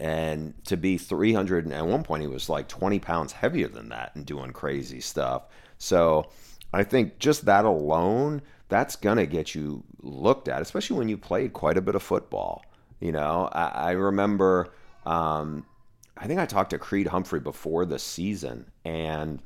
And 0.00 0.54
to 0.64 0.76
be 0.76 0.98
300, 0.98 1.66
and 1.66 1.72
at 1.72 1.86
one 1.86 2.02
point 2.02 2.22
he 2.22 2.26
was 2.26 2.48
like 2.48 2.66
20 2.66 2.98
pounds 2.98 3.30
heavier 3.30 3.68
than 3.68 3.90
that 3.90 4.10
and 4.16 4.26
doing 4.26 4.50
crazy 4.50 5.00
stuff. 5.00 5.44
So 5.78 6.30
I 6.74 6.82
think 6.82 7.20
just 7.20 7.44
that 7.44 7.64
alone, 7.64 8.42
that's 8.68 8.96
going 8.96 9.18
to 9.18 9.26
get 9.26 9.54
you 9.54 9.84
looked 10.02 10.48
at, 10.48 10.60
especially 10.60 10.98
when 10.98 11.08
you 11.08 11.16
played 11.16 11.52
quite 11.52 11.78
a 11.78 11.80
bit 11.80 11.94
of 11.94 12.02
football. 12.02 12.64
You 12.98 13.12
know, 13.12 13.48
I, 13.52 13.66
I 13.66 13.90
remember, 13.92 14.72
um, 15.06 15.64
I 16.16 16.26
think 16.26 16.40
I 16.40 16.46
talked 16.46 16.70
to 16.70 16.78
Creed 16.78 17.06
Humphrey 17.06 17.38
before 17.38 17.84
the 17.84 18.00
season, 18.00 18.68
and 18.84 19.40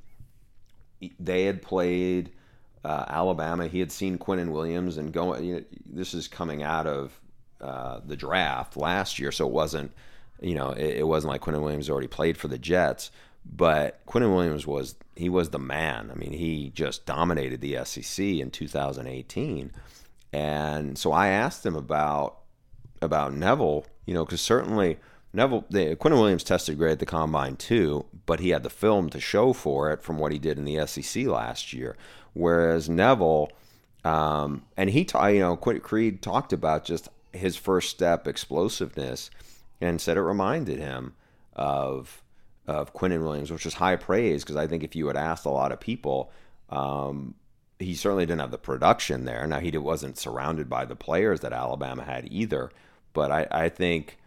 they 1.21 1.45
had 1.45 1.61
played 1.61 2.33
uh, 2.84 3.04
Alabama. 3.08 3.68
He 3.68 3.80
had 3.80 3.92
seen 3.92 4.18
Quinnen 4.18 4.50
Williams 4.50 4.96
and 4.96 5.12
going. 5.12 5.44
You 5.44 5.54
know, 5.56 5.64
this 5.86 6.14
is 6.14 6.28
coming 6.28 6.62
out 6.62 6.86
of 6.86 7.20
uh, 7.60 8.00
the 8.04 8.16
draft 8.16 8.76
last 8.76 9.18
year, 9.18 9.32
so 9.32 9.46
it 9.46 9.52
wasn't. 9.52 9.92
You 10.40 10.54
know, 10.54 10.70
it, 10.70 10.98
it 10.98 11.06
wasn't 11.06 11.32
like 11.32 11.42
Quinnen 11.42 11.62
Williams 11.62 11.88
already 11.88 12.08
played 12.08 12.36
for 12.36 12.48
the 12.48 12.58
Jets, 12.58 13.10
but 13.44 14.04
Quinnen 14.06 14.34
Williams 14.34 14.66
was 14.66 14.96
he 15.14 15.28
was 15.28 15.50
the 15.50 15.58
man. 15.58 16.10
I 16.10 16.14
mean, 16.14 16.32
he 16.32 16.70
just 16.74 17.06
dominated 17.06 17.60
the 17.60 17.84
SEC 17.84 18.24
in 18.24 18.50
2018, 18.50 19.72
and 20.32 20.98
so 20.98 21.12
I 21.12 21.28
asked 21.28 21.64
him 21.64 21.76
about 21.76 22.38
about 23.00 23.34
Neville. 23.34 23.86
You 24.06 24.14
know, 24.14 24.24
because 24.24 24.40
certainly. 24.40 24.98
Neville, 25.34 25.64
the, 25.70 25.96
Quinnen 25.96 26.20
Williams 26.20 26.44
tested 26.44 26.76
great 26.76 26.92
at 26.92 26.98
the 26.98 27.06
combine 27.06 27.56
too, 27.56 28.04
but 28.26 28.40
he 28.40 28.50
had 28.50 28.62
the 28.62 28.68
film 28.68 29.08
to 29.08 29.18
show 29.18 29.54
for 29.54 29.90
it 29.90 30.02
from 30.02 30.18
what 30.18 30.30
he 30.30 30.38
did 30.38 30.58
in 30.58 30.66
the 30.66 30.86
SEC 30.86 31.24
last 31.24 31.72
year. 31.72 31.96
Whereas 32.34 32.88
Neville, 32.88 33.50
um, 34.04 34.64
and 34.76 34.90
he, 34.90 35.04
ta- 35.04 35.26
you 35.26 35.40
know, 35.40 35.56
Creed 35.56 36.22
talked 36.22 36.52
about 36.52 36.84
just 36.84 37.08
his 37.32 37.56
first 37.56 37.90
step 37.90 38.26
explosiveness, 38.26 39.30
and 39.80 40.00
said 40.00 40.16
it 40.16 40.22
reminded 40.22 40.78
him 40.78 41.14
of 41.54 42.22
of 42.66 42.94
Quinnen 42.94 43.22
Williams, 43.22 43.50
which 43.50 43.64
was 43.64 43.74
high 43.74 43.96
praise 43.96 44.44
because 44.44 44.56
I 44.56 44.66
think 44.66 44.84
if 44.84 44.94
you 44.94 45.08
had 45.08 45.16
asked 45.16 45.44
a 45.44 45.50
lot 45.50 45.72
of 45.72 45.80
people, 45.80 46.30
um, 46.70 47.34
he 47.78 47.94
certainly 47.94 48.24
didn't 48.24 48.40
have 48.40 48.52
the 48.52 48.58
production 48.58 49.24
there. 49.24 49.46
Now 49.46 49.58
he 49.58 49.76
wasn't 49.76 50.18
surrounded 50.18 50.68
by 50.68 50.84
the 50.84 50.96
players 50.96 51.40
that 51.40 51.52
Alabama 51.52 52.04
had 52.04 52.28
either, 52.30 52.70
but 53.12 53.32
I, 53.32 53.46
I 53.50 53.68
think 53.68 54.18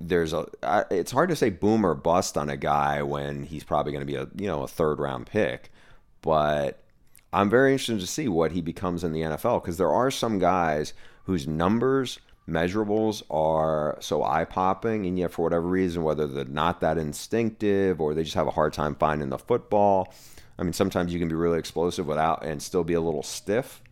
there's 0.00 0.32
a 0.32 0.46
it's 0.90 1.12
hard 1.12 1.28
to 1.28 1.36
say 1.36 1.50
boom 1.50 1.84
or 1.84 1.94
bust 1.94 2.38
on 2.38 2.48
a 2.48 2.56
guy 2.56 3.02
when 3.02 3.44
he's 3.44 3.64
probably 3.64 3.92
going 3.92 4.06
to 4.06 4.12
be 4.12 4.16
a 4.16 4.28
you 4.36 4.46
know 4.46 4.62
a 4.62 4.68
third 4.68 4.98
round 4.98 5.26
pick, 5.26 5.70
but 6.22 6.82
I'm 7.32 7.48
very 7.48 7.72
interested 7.72 8.00
to 8.00 8.06
see 8.06 8.28
what 8.28 8.52
he 8.52 8.60
becomes 8.60 9.04
in 9.04 9.12
the 9.12 9.20
NFL 9.20 9.62
because 9.62 9.76
there 9.76 9.92
are 9.92 10.10
some 10.10 10.38
guys 10.38 10.94
whose 11.24 11.46
numbers, 11.46 12.18
measurables 12.48 13.22
are 13.30 13.96
so 14.00 14.24
eye 14.24 14.44
popping, 14.44 15.06
and 15.06 15.18
yet 15.18 15.30
for 15.30 15.42
whatever 15.42 15.66
reason, 15.66 16.02
whether 16.02 16.26
they're 16.26 16.44
not 16.44 16.80
that 16.80 16.98
instinctive 16.98 18.00
or 18.00 18.14
they 18.14 18.24
just 18.24 18.34
have 18.34 18.48
a 18.48 18.52
hard 18.52 18.72
time 18.72 18.94
finding 18.96 19.28
the 19.28 19.38
football. 19.38 20.12
I 20.58 20.62
mean, 20.62 20.72
sometimes 20.72 21.12
you 21.12 21.18
can 21.18 21.28
be 21.28 21.34
really 21.34 21.58
explosive 21.58 22.06
without 22.06 22.44
and 22.44 22.62
still 22.62 22.84
be 22.84 22.94
a 22.94 23.00
little 23.00 23.22
stiff 23.22 23.82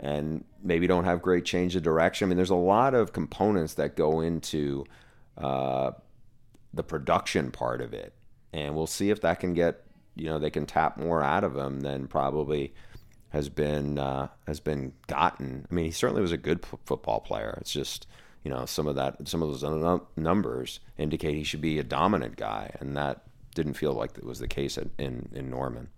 and 0.00 0.44
maybe 0.62 0.86
don't 0.86 1.04
have 1.04 1.22
great 1.22 1.44
change 1.44 1.74
of 1.76 1.82
direction. 1.82 2.26
I 2.26 2.28
mean, 2.28 2.36
there's 2.36 2.50
a 2.50 2.54
lot 2.54 2.94
of 2.94 3.12
components 3.12 3.74
that 3.74 3.96
go 3.96 4.20
into 4.20 4.84
uh, 5.36 5.92
the 6.74 6.82
production 6.82 7.50
part 7.50 7.80
of 7.80 7.92
it, 7.92 8.12
and 8.52 8.74
we'll 8.74 8.86
see 8.86 9.10
if 9.10 9.20
that 9.22 9.40
can 9.40 9.54
get 9.54 9.84
you 10.18 10.26
know 10.26 10.38
they 10.38 10.50
can 10.50 10.66
tap 10.66 10.96
more 10.96 11.22
out 11.22 11.44
of 11.44 11.56
him 11.56 11.80
than 11.80 12.06
probably 12.06 12.74
has 13.30 13.48
been 13.48 13.98
uh, 13.98 14.28
has 14.46 14.60
been 14.60 14.92
gotten. 15.06 15.66
I 15.70 15.74
mean, 15.74 15.84
he 15.86 15.90
certainly 15.90 16.22
was 16.22 16.32
a 16.32 16.38
good 16.38 16.62
p- 16.62 16.78
football 16.84 17.20
player. 17.20 17.56
It's 17.60 17.72
just 17.72 18.06
you 18.44 18.50
know 18.50 18.66
some 18.66 18.86
of 18.86 18.96
that 18.96 19.28
some 19.28 19.42
of 19.42 19.60
those 19.60 20.00
numbers 20.16 20.80
indicate 20.96 21.34
he 21.34 21.44
should 21.44 21.60
be 21.60 21.78
a 21.78 21.84
dominant 21.84 22.36
guy, 22.36 22.74
and 22.80 22.96
that 22.96 23.22
didn't 23.54 23.74
feel 23.74 23.92
like 23.92 24.16
it 24.16 24.24
was 24.24 24.38
the 24.38 24.48
case 24.48 24.78
in 24.78 25.28
in 25.32 25.50
Norman. 25.50 25.88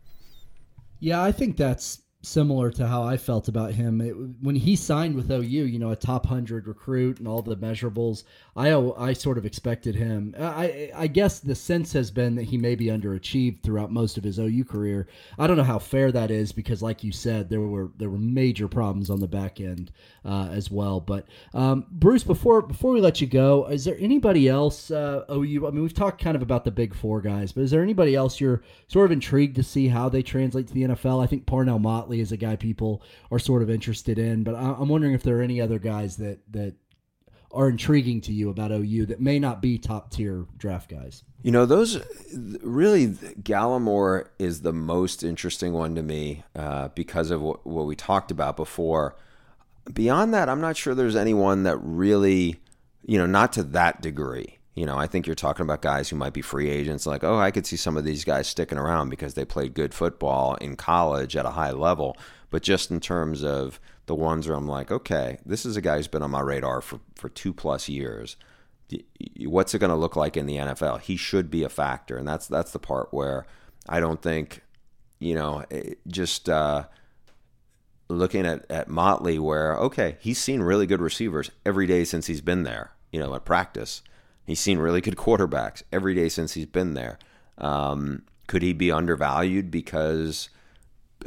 Yeah, 0.99 1.23
I 1.23 1.33
think 1.33 1.57
that's 1.57 2.03
similar 2.23 2.71
to 2.71 2.87
how 2.87 3.03
I 3.03 3.17
felt 3.17 3.49
about 3.49 3.73
him 3.73 4.01
it, 4.01 4.13
when 4.43 4.55
he 4.55 4.77
signed 4.77 5.15
with 5.15 5.31
OU. 5.31 5.43
You 5.43 5.79
know, 5.79 5.91
a 5.91 5.97
top 5.97 6.27
hundred 6.27 6.69
recruit 6.69 7.19
and 7.19 7.27
all 7.27 7.43
the 7.43 7.57
measurables. 7.57 8.25
I 8.57 8.73
I 8.75 9.13
sort 9.13 9.39
of 9.39 9.47
expected 9.47 9.95
him. 9.95 10.35
I 10.39 10.91
I 10.95 11.07
guess 11.07 11.41
the 11.41 11.55
sense 11.55 11.93
has 11.93 12.11
been 12.11 12.35
that 12.37 12.45
he 12.45 12.59
may 12.59 12.75
be 12.75 12.87
underachieved 12.87 13.63
throughout 13.63 13.91
most 13.91 14.19
of 14.19 14.25
his 14.25 14.39
OU 14.39 14.65
career. 14.65 15.09
I 15.39 15.47
don't 15.47 15.57
know 15.57 15.65
how 15.65 15.79
fair 15.79 16.13
that 16.13 16.31
is 16.31 16.53
because, 16.53 16.83
like 16.83 17.03
you 17.03 17.13
said, 17.13 17.49
there 17.49 17.61
were 17.61 17.91
there 17.97 18.11
were 18.11 18.19
major 18.19 18.69
problems 18.69 19.11
on 19.11 19.21
the 19.21 19.29
back 19.29 19.61
end 19.61 19.91
uh, 20.25 20.49
as 20.51 20.71
well. 20.71 21.01
But 21.01 21.27
um, 21.55 21.87
Bruce, 21.91 22.25
before 22.25 22.63
before 22.63 22.93
we 22.93 23.01
let 23.01 23.21
you 23.21 23.27
go, 23.27 23.67
is 23.67 23.85
there 23.85 23.97
anybody 23.99 24.49
else 24.49 24.91
uh, 24.91 25.25
OU? 25.31 25.67
I 25.67 25.71
mean, 25.71 25.83
we've 25.83 25.95
talked 25.95 26.23
kind 26.23 26.37
of 26.37 26.43
about 26.43 26.65
the 26.65 26.71
big 26.71 26.95
four 26.95 27.21
guys, 27.21 27.53
but 27.53 27.63
is 27.63 27.71
there 27.71 27.83
anybody 27.83 28.15
else 28.15 28.41
you're 28.41 28.63
sort 28.89 29.07
of 29.07 29.13
intrigued 29.13 29.57
to 29.57 29.63
see 29.63 29.89
how 29.89 30.09
they 30.09 30.23
translate 30.23 30.67
to 30.69 30.75
the 30.75 30.83
NFL? 30.83 31.23
I 31.23 31.27
think 31.27 31.47
Parnell 31.47 31.79
Motley 32.11 32.21
is 32.21 32.33
a 32.33 32.37
guy 32.37 32.57
people 32.57 33.03
are 33.31 33.39
sort 33.39 33.63
of 33.63 33.71
interested 33.71 34.19
in, 34.19 34.43
but 34.43 34.57
I'm 34.57 34.89
wondering 34.89 35.15
if 35.15 35.23
there 35.23 35.39
are 35.39 35.43
any 35.43 35.61
other 35.61 35.79
guys 35.79 36.17
that 36.17 36.41
that 36.51 36.75
are 37.53 37.69
intriguing 37.69 38.21
to 38.21 38.33
you 38.33 38.49
about 38.51 38.71
OU 38.73 39.07
that 39.07 39.21
may 39.21 39.39
not 39.39 39.61
be 39.63 39.77
top 39.79 40.11
tier 40.11 40.47
draft 40.57 40.89
guys? 40.89 41.25
You 41.43 41.51
know, 41.51 41.67
those 41.67 42.01
really 42.63 43.09
Gallimore 43.09 44.29
is 44.39 44.63
the 44.63 44.73
most 44.73 45.25
interesting 45.25 45.73
one 45.73 45.97
to 45.97 46.03
me 46.03 46.45
uh, 46.55 46.89
because 46.89 47.33
of 47.33 47.41
what, 47.43 47.67
what, 47.67 47.87
we 47.87 47.97
talked 47.97 48.31
about 48.31 48.57
before. 48.57 49.17
Beyond 49.93 50.33
that, 50.33 50.49
I'm 50.49 50.61
not 50.61 50.77
sure 50.77 50.95
there's 50.95 51.17
anyone 51.17 51.65
that 51.65 51.79
really, 51.79 52.61
you 53.05 53.19
know, 53.19 53.27
not 53.27 53.53
to 53.55 53.65
that 53.65 54.01
degree. 54.01 54.60
You 54.75 54.87
know, 54.87 54.97
I 54.97 55.07
think 55.07 55.27
you're 55.27 55.35
talking 55.35 55.65
about 55.65 55.83
guys 55.83 56.09
who 56.09 56.17
might 56.17 56.33
be 56.33 56.43
free 56.43 56.71
agents. 56.71 57.07
Like, 57.07 57.25
oh, 57.25 57.39
I 57.39 57.51
could 57.51 57.67
see 57.67 57.77
some 57.77 57.97
of 57.97 58.05
these 58.05 58.25
guys 58.25 58.47
sticking 58.47 58.79
around 58.79 59.09
because 59.09 59.35
they 59.35 59.45
played 59.45 59.75
good 59.75 59.93
football 59.93 60.55
in 60.57 60.77
college 60.77 61.37
at 61.37 61.45
a 61.45 61.51
high 61.51 61.73
level. 61.73 62.17
But 62.51 62.63
just 62.63 62.91
in 62.91 63.01
terms 63.01 63.43
of 63.43 63.81
the 64.07 64.15
ones 64.15 64.49
where 64.49 64.57
I'm 64.57 64.67
like, 64.67 64.91
okay, 64.91 65.39
this 65.47 65.65
is 65.65 65.77
a 65.77 65.81
guy 65.81 65.97
who's 65.97 66.09
been 66.09 66.23
on 66.23 66.33
my 66.33 66.41
radar 66.41 66.81
for, 66.81 66.99
for 67.15 67.29
two 67.29 67.53
plus 67.53 67.89
years. 67.89 68.37
What's 69.39 69.73
it 69.73 69.79
going 69.79 69.91
to 69.91 69.97
look 69.97 70.17
like 70.17 70.37
in 70.37 70.47
the 70.47 70.57
NFL? 70.57 71.01
He 71.03 71.17
should 71.17 71.49
be 71.49 71.63
a 71.63 71.69
factor, 71.69 72.17
and 72.17 72.27
that's 72.27 72.49
that's 72.49 72.73
the 72.73 72.81
part 72.81 73.13
where 73.13 73.47
I 73.89 74.01
don't 74.01 74.21
think, 74.21 74.63
you 75.21 75.37
know, 75.37 75.65
just 76.09 76.49
uh, 76.49 76.87
looking 78.09 78.45
at 78.45 78.69
at 78.69 78.89
Motley, 78.89 79.39
where 79.39 79.77
okay, 79.77 80.17
he's 80.19 80.39
seen 80.39 80.61
really 80.61 80.87
good 80.89 81.01
receivers 81.01 81.53
every 81.65 81.87
day 81.87 82.03
since 82.03 82.27
he's 82.27 82.41
been 82.41 82.65
there. 82.65 82.91
You 83.13 83.21
know, 83.21 83.33
at 83.37 83.45
practice, 83.45 84.03
he's 84.51 84.61
seen 84.61 84.79
really 84.79 85.01
good 85.01 85.17
quarterbacks 85.17 85.83
every 85.93 86.15
day 86.15 86.29
since 86.29 86.55
he's 86.55 86.67
been 86.67 86.95
there. 86.95 87.19
Um, 87.59 88.23
could 88.47 88.63
he 88.63 88.73
be 88.73 88.91
undervalued 88.91 89.71
because 89.71 90.49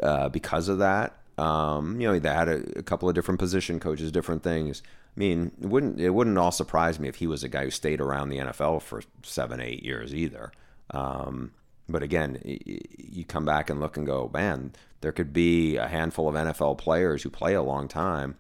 uh, 0.02 0.30
because 0.30 0.68
of 0.68 0.80
that? 0.80 1.18
Um, 1.38 2.00
you 2.00 2.08
know, 2.08 2.20
they 2.20 2.30
had 2.30 2.48
a, 2.48 2.80
a, 2.80 2.84
couple 2.84 3.10
of 3.10 3.16
different 3.16 3.40
position 3.40 3.80
coaches, 3.80 4.12
different 4.12 4.44
things. 4.44 4.84
I 5.16 5.20
mean, 5.20 5.52
it 5.62 5.68
wouldn't 5.68 6.00
it 6.00 6.12
wouldn't 6.12 6.38
all 6.38 6.52
surprise 6.52 7.00
me 7.00 7.08
if 7.08 7.16
he 7.16 7.28
was 7.28 7.44
a 7.44 7.50
guy 7.50 7.64
who 7.64 7.72
stayed 7.72 8.02
around 8.02 8.30
the 8.30 8.38
NFL 8.38 8.82
for 8.82 9.02
seven, 9.24 9.60
eight 9.60 9.84
years 9.84 10.14
either. 10.14 10.52
Um, 10.92 11.52
but 11.88 12.04
again, 12.04 12.40
you 12.44 13.26
come 13.26 13.46
back 13.46 13.70
and 13.70 13.80
look 13.80 13.98
and 13.98 14.06
go, 14.06 14.30
man, 14.34 14.74
there 15.02 15.12
could 15.12 15.34
be 15.34 15.76
a 15.78 15.88
handful 15.88 16.30
of 16.30 16.36
NFL 16.36 16.78
players 16.78 17.24
who 17.24 17.30
play 17.30 17.54
a 17.54 17.62
long 17.62 17.88
time 17.88 18.36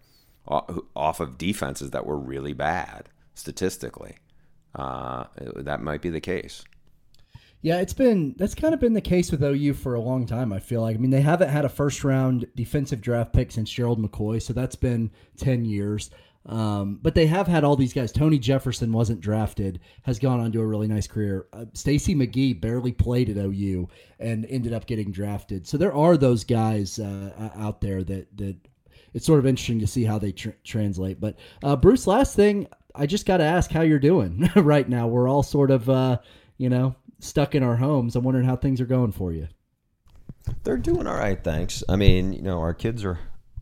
off 0.47 1.19
of 1.19 1.37
defenses 1.37 1.91
that 1.91 2.05
were 2.05 2.17
really 2.17 2.53
bad 2.53 3.09
statistically. 3.33 4.17
Uh, 4.75 5.25
that 5.57 5.81
might 5.81 6.01
be 6.01 6.09
the 6.09 6.21
case. 6.21 6.63
Yeah, 7.61 7.79
it's 7.79 7.93
been 7.93 8.35
that's 8.37 8.55
kind 8.55 8.73
of 8.73 8.81
been 8.81 8.93
the 8.93 9.01
case 9.01 9.31
with 9.31 9.41
OU 9.41 9.75
for 9.75 9.95
a 9.95 10.01
long 10.01 10.25
time. 10.25 10.51
I 10.51 10.59
feel 10.59 10.81
like. 10.81 10.97
I 10.97 10.99
mean, 10.99 11.11
they 11.11 11.21
haven't 11.21 11.49
had 11.49 11.63
a 11.63 11.69
first 11.69 12.03
round 12.03 12.45
defensive 12.55 12.99
draft 12.99 13.31
pick 13.31 13.51
since 13.51 13.69
Gerald 13.69 14.01
McCoy, 14.01 14.41
so 14.41 14.51
that's 14.51 14.75
been 14.75 15.11
ten 15.37 15.63
years. 15.63 16.09
Um, 16.45 16.99
but 17.01 17.15
they 17.15 17.25
have 17.27 17.47
had 17.47 17.63
all 17.63 17.77
these 17.77 17.93
guys. 17.93 18.11
Tony 18.11 18.37
Jefferson 18.37 18.91
wasn't 18.91 19.21
drafted, 19.21 19.79
has 20.01 20.19
gone 20.19 20.41
on 20.41 20.51
to 20.51 20.59
a 20.59 20.65
really 20.65 20.87
nice 20.87 21.07
career. 21.07 21.47
Uh, 21.53 21.65
Stacy 21.73 22.15
McGee 22.15 22.59
barely 22.59 22.91
played 22.91 23.29
at 23.29 23.37
OU 23.37 23.87
and 24.19 24.45
ended 24.47 24.73
up 24.73 24.85
getting 24.85 25.11
drafted. 25.11 25.65
So 25.65 25.77
there 25.77 25.93
are 25.93 26.17
those 26.17 26.43
guys 26.43 26.99
uh, 26.99 27.51
out 27.55 27.79
there 27.79 28.03
that 28.03 28.35
that 28.37 28.57
it's 29.13 29.25
sort 29.25 29.39
of 29.39 29.45
interesting 29.45 29.79
to 29.79 29.87
see 29.87 30.03
how 30.03 30.19
they 30.19 30.31
tr- 30.33 30.49
translate. 30.65 31.21
But 31.21 31.37
uh, 31.63 31.77
Bruce, 31.77 32.07
last 32.07 32.35
thing, 32.35 32.67
I 32.95 33.05
just 33.05 33.25
got 33.25 33.37
to 33.37 33.43
ask 33.43 33.71
how 33.71 33.81
you're 33.81 33.99
doing 33.99 34.49
right 34.55 34.87
now. 34.87 35.07
We're 35.07 35.27
all 35.27 35.43
sort 35.43 35.71
of, 35.71 35.89
uh, 35.89 36.19
you 36.57 36.69
know, 36.69 36.95
stuck 37.19 37.55
in 37.55 37.63
our 37.63 37.77
homes. 37.77 38.15
I'm 38.15 38.23
wondering 38.23 38.45
how 38.45 38.55
things 38.55 38.79
are 38.81 38.85
going 38.85 39.11
for 39.11 39.31
you. 39.31 39.47
They're 40.63 40.77
doing 40.77 41.07
all 41.07 41.15
right, 41.15 41.41
thanks. 41.41 41.83
I 41.87 41.95
mean, 41.95 42.33
you 42.33 42.41
know, 42.41 42.59
our 42.59 42.73
kids 42.73 43.03
are 43.05 43.19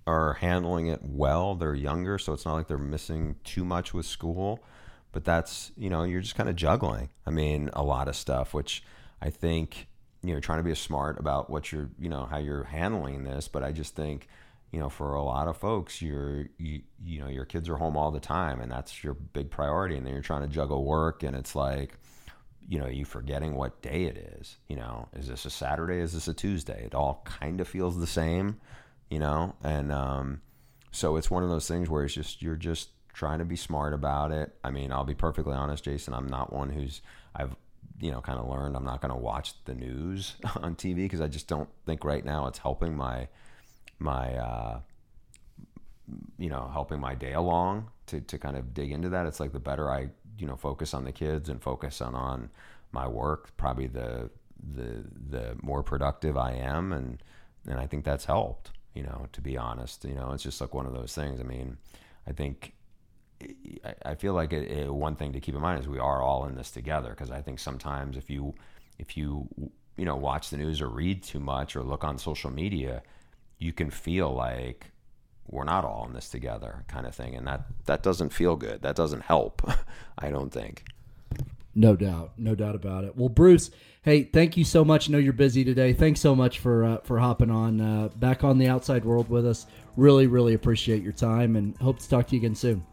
are 0.08 0.34
handling 0.34 0.88
it 0.88 1.00
well. 1.04 1.54
They're 1.54 1.76
younger, 1.76 2.18
so 2.18 2.34
it's 2.34 2.44
not 2.44 2.56
like 2.56 2.68
they're 2.68 2.78
missing 2.80 3.36
too 3.44 3.64
much 3.64 3.94
with 3.94 4.06
school. 4.06 4.64
But 5.12 5.24
that's 5.24 5.72
you 5.78 5.90
know, 5.90 6.04
you're 6.04 6.22
just 6.22 6.36
kind 6.36 6.50
of 6.50 6.56
juggling. 6.56 7.10
I 7.26 7.30
mean, 7.30 7.70
a 7.74 7.84
lot 7.84 8.08
of 8.08 8.16
stuff, 8.16 8.54
which 8.54 8.84
I 9.22 9.30
think 9.30 9.88
you 10.24 10.34
know, 10.34 10.40
trying 10.40 10.60
to 10.60 10.64
be 10.64 10.74
smart 10.76 11.20
about 11.20 11.50
what 11.50 11.72
you're, 11.72 11.90
you 12.00 12.10
know, 12.10 12.26
how 12.26 12.38
you're 12.38 12.66
handling 12.66 13.24
this. 13.24 13.48
But 13.48 13.64
I 13.64 13.72
just 13.72 13.96
think, 13.96 14.28
you 14.72 14.80
know, 14.80 14.90
for 14.90 15.14
a 15.16 15.24
lot 15.24 15.48
of 15.48 15.58
folks, 15.58 16.02
you're, 16.02 16.48
you, 16.58 16.82
you 17.04 17.20
know, 17.20 17.28
your 17.28 17.46
kids 17.46 17.68
are 17.70 17.78
home 17.78 17.98
all 17.98 18.12
the 18.12 18.20
time, 18.20 18.62
and 18.62 18.72
that's 18.72 19.04
your 19.04 19.14
big 19.14 19.52
priority. 19.52 19.98
And 19.98 20.06
then 20.06 20.14
you're 20.14 20.22
trying 20.22 20.42
to 20.42 20.48
juggle 20.48 20.86
work, 20.86 21.24
and 21.24 21.36
it's 21.36 21.56
like, 21.56 21.98
you 22.68 22.80
know, 22.80 22.88
you 22.88 23.04
forgetting 23.04 23.56
what 23.56 23.82
day 23.82 24.04
it 24.04 24.18
is. 24.40 24.58
You 24.68 24.78
know, 24.78 25.10
is 25.14 25.28
this 25.28 25.46
a 25.46 25.50
Saturday? 25.50 26.00
Is 26.00 26.14
this 26.14 26.28
a 26.28 26.34
Tuesday? 26.34 26.84
It 26.86 26.96
all 26.96 27.22
kind 27.26 27.60
of 27.60 27.68
feels 27.68 28.00
the 28.00 28.08
same 28.08 28.60
you 29.12 29.20
know, 29.20 29.54
and 29.62 29.92
um, 29.92 30.42
so 30.92 31.18
it's 31.18 31.30
one 31.30 31.44
of 31.44 31.50
those 31.50 31.68
things 31.68 31.90
where 31.90 32.06
it's 32.06 32.14
just 32.14 32.42
you're 32.42 32.56
just 32.56 32.90
trying 33.14 33.40
to 33.40 33.46
be 33.46 33.58
smart 33.58 33.94
about 33.94 34.32
it. 34.32 34.56
I 34.64 34.72
mean, 34.72 34.92
I'll 34.92 35.04
be 35.04 35.14
perfectly 35.14 35.54
honest, 35.54 35.84
Jason. 35.84 36.14
I'm 36.14 36.28
not 36.28 36.54
one 36.54 36.70
who's 36.70 37.02
I've 37.36 37.54
you 38.00 38.10
know 38.10 38.22
kind 38.22 38.40
of 38.40 38.48
learned 38.48 38.78
I'm 38.78 38.86
not 38.86 39.02
going 39.02 39.14
to 39.14 39.20
watch 39.20 39.54
the 39.66 39.76
news 39.76 40.36
on 40.56 40.76
TV 40.76 40.96
because 40.96 41.20
I 41.20 41.28
just 41.28 41.50
don't 41.50 41.70
think 41.86 42.06
right 42.06 42.24
now 42.24 42.48
it's 42.48 42.60
helping 42.60 42.96
my 42.96 43.28
my 44.02 44.36
uh, 44.36 44.80
you 46.38 46.50
know 46.50 46.70
helping 46.74 47.00
my 47.00 47.16
day 47.16 47.34
along 47.34 47.88
to 48.08 48.22
to 48.22 48.38
kind 48.38 48.58
of 48.58 48.74
dig 48.74 48.92
into 48.92 49.10
that. 49.10 49.26
It's 49.26 49.40
like 49.40 49.52
the 49.52 49.60
better 49.60 49.90
I 49.90 50.10
you 50.38 50.48
know 50.48 50.56
focus 50.56 50.94
on 50.94 51.04
the 51.04 51.12
kids 51.12 51.50
and 51.50 51.62
focus 51.62 52.02
on 52.02 52.16
on 52.16 52.50
my 52.92 53.08
work, 53.08 53.56
probably 53.58 53.88
the 53.88 54.30
the 54.76 55.06
the 55.30 55.58
more 55.62 55.84
productive 55.84 56.38
I 56.38 56.54
am, 56.54 56.94
and 56.94 57.22
and 57.68 57.80
I 57.80 57.88
think 57.88 58.04
that's 58.04 58.26
helped 58.26 58.72
you 58.94 59.04
know, 59.04 59.28
to 59.32 59.42
be 59.42 59.58
honest. 59.58 60.04
You 60.04 60.16
know, 60.16 60.32
it's 60.34 60.44
just 60.44 60.62
like 60.62 60.74
one 60.74 60.86
of 60.86 60.94
those 60.94 61.14
things. 61.14 61.40
I 61.40 61.44
mean, 61.44 61.78
I 62.28 62.34
think 62.34 62.74
I 64.06 64.16
feel 64.16 64.34
like 64.34 64.54
it, 64.54 64.70
it, 64.70 64.94
one 64.94 65.16
thing 65.16 65.34
to 65.34 65.40
keep 65.40 65.56
in 65.56 65.62
mind 65.62 65.80
is 65.80 65.88
we 65.88 66.00
are 66.00 66.22
all 66.22 66.46
in 66.46 66.56
this 66.56 66.72
together 66.72 67.10
because 67.10 67.32
I 67.32 67.42
think 67.42 67.60
sometimes 67.60 68.18
if 68.18 68.30
you 68.30 68.54
if 69.00 69.18
you 69.18 69.48
you 69.98 70.06
know 70.06 70.16
watch 70.16 70.50
the 70.50 70.58
news 70.58 70.82
or 70.82 70.90
read 70.90 71.24
too 71.24 71.40
much 71.40 71.76
or 71.76 71.84
look 71.84 72.04
on 72.04 72.18
social 72.18 72.52
media, 72.52 73.02
you 73.62 73.72
can 73.72 73.90
feel 73.90 74.34
like 74.34 74.88
we're 75.48 75.64
not 75.64 75.86
all 75.86 76.06
in 76.08 76.14
this 76.14 76.30
together 76.30 76.84
kind 76.88 77.06
of 77.06 77.14
thing 77.14 77.36
and 77.36 77.46
that 77.46 77.66
that 77.86 78.02
doesn't 78.02 78.30
feel 78.30 78.56
good. 78.56 78.82
That 78.82 78.96
doesn't 78.96 79.22
help. 79.22 79.62
I 80.18 80.30
don't 80.30 80.52
think. 80.52 80.86
No 81.74 81.96
doubt, 81.96 82.34
no 82.38 82.56
doubt 82.56 82.76
about 82.76 83.06
it. 83.06 83.16
Well, 83.16 83.30
Bruce, 83.30 83.72
hey, 84.02 84.24
thank 84.24 84.58
you 84.58 84.66
so 84.66 84.84
much. 84.84 85.08
I 85.08 85.14
know 85.14 85.18
you're 85.18 85.32
busy 85.32 85.64
today. 85.64 85.94
Thanks 85.94 86.20
so 86.20 86.36
much 86.36 86.60
for 86.60 86.84
uh, 86.84 86.98
for 87.04 87.20
hopping 87.20 87.50
on 87.50 87.80
uh, 87.80 88.10
back 88.18 88.44
on 88.44 88.58
the 88.58 88.68
outside 88.68 89.06
world 89.06 89.30
with 89.30 89.46
us. 89.46 89.68
Really, 89.96 90.28
really 90.28 90.54
appreciate 90.54 91.02
your 91.02 91.14
time, 91.14 91.56
and 91.56 91.78
hope 91.78 92.00
to 92.00 92.10
talk 92.10 92.28
to 92.28 92.36
you 92.36 92.42
again 92.42 92.56
soon. 92.56 92.84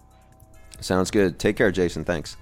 Sounds 0.81 1.11
good. 1.11 1.41
Take 1.41 1.57
care, 1.57 1.73
Jason. 1.73 2.05
Thanks. 2.05 2.37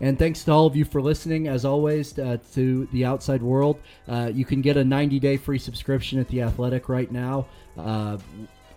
And 0.00 0.18
thanks 0.18 0.44
to 0.44 0.52
all 0.52 0.66
of 0.66 0.76
you 0.76 0.84
for 0.84 1.00
listening, 1.00 1.48
as 1.48 1.64
always, 1.64 2.18
uh, 2.18 2.38
to 2.54 2.86
the 2.92 3.04
outside 3.04 3.42
world. 3.42 3.80
Uh, 4.06 4.30
you 4.32 4.44
can 4.44 4.60
get 4.60 4.76
a 4.76 4.84
90 4.84 5.18
day 5.18 5.36
free 5.36 5.58
subscription 5.58 6.18
at 6.18 6.28
the 6.28 6.42
Athletic 6.42 6.88
right 6.88 7.10
now. 7.10 7.46
Uh, 7.78 8.18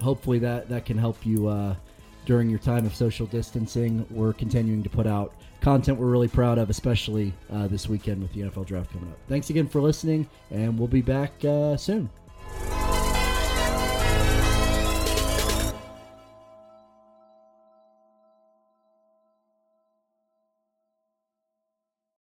hopefully, 0.01 0.39
that 0.39 0.69
that 0.69 0.85
can 0.85 0.97
help 0.97 1.25
you 1.25 1.47
uh, 1.47 1.75
during 2.25 2.49
your 2.49 2.59
time 2.59 2.85
of 2.85 2.95
social 2.95 3.25
distancing. 3.25 4.05
We're 4.09 4.33
continuing 4.33 4.83
to 4.83 4.89
put 4.89 5.07
out 5.07 5.33
content 5.61 5.97
we're 5.97 6.07
really 6.07 6.27
proud 6.27 6.57
of, 6.57 6.69
especially 6.69 7.33
uh, 7.51 7.67
this 7.67 7.89
weekend 7.89 8.21
with 8.21 8.31
the 8.33 8.41
NFL 8.41 8.65
draft 8.65 8.91
coming 8.93 9.09
up. 9.09 9.17
Thanks 9.27 9.49
again 9.49 9.67
for 9.67 9.81
listening, 9.81 10.27
and 10.51 10.77
we'll 10.77 10.87
be 10.87 11.01
back 11.01 11.33
uh, 11.43 11.75
soon. 11.75 12.09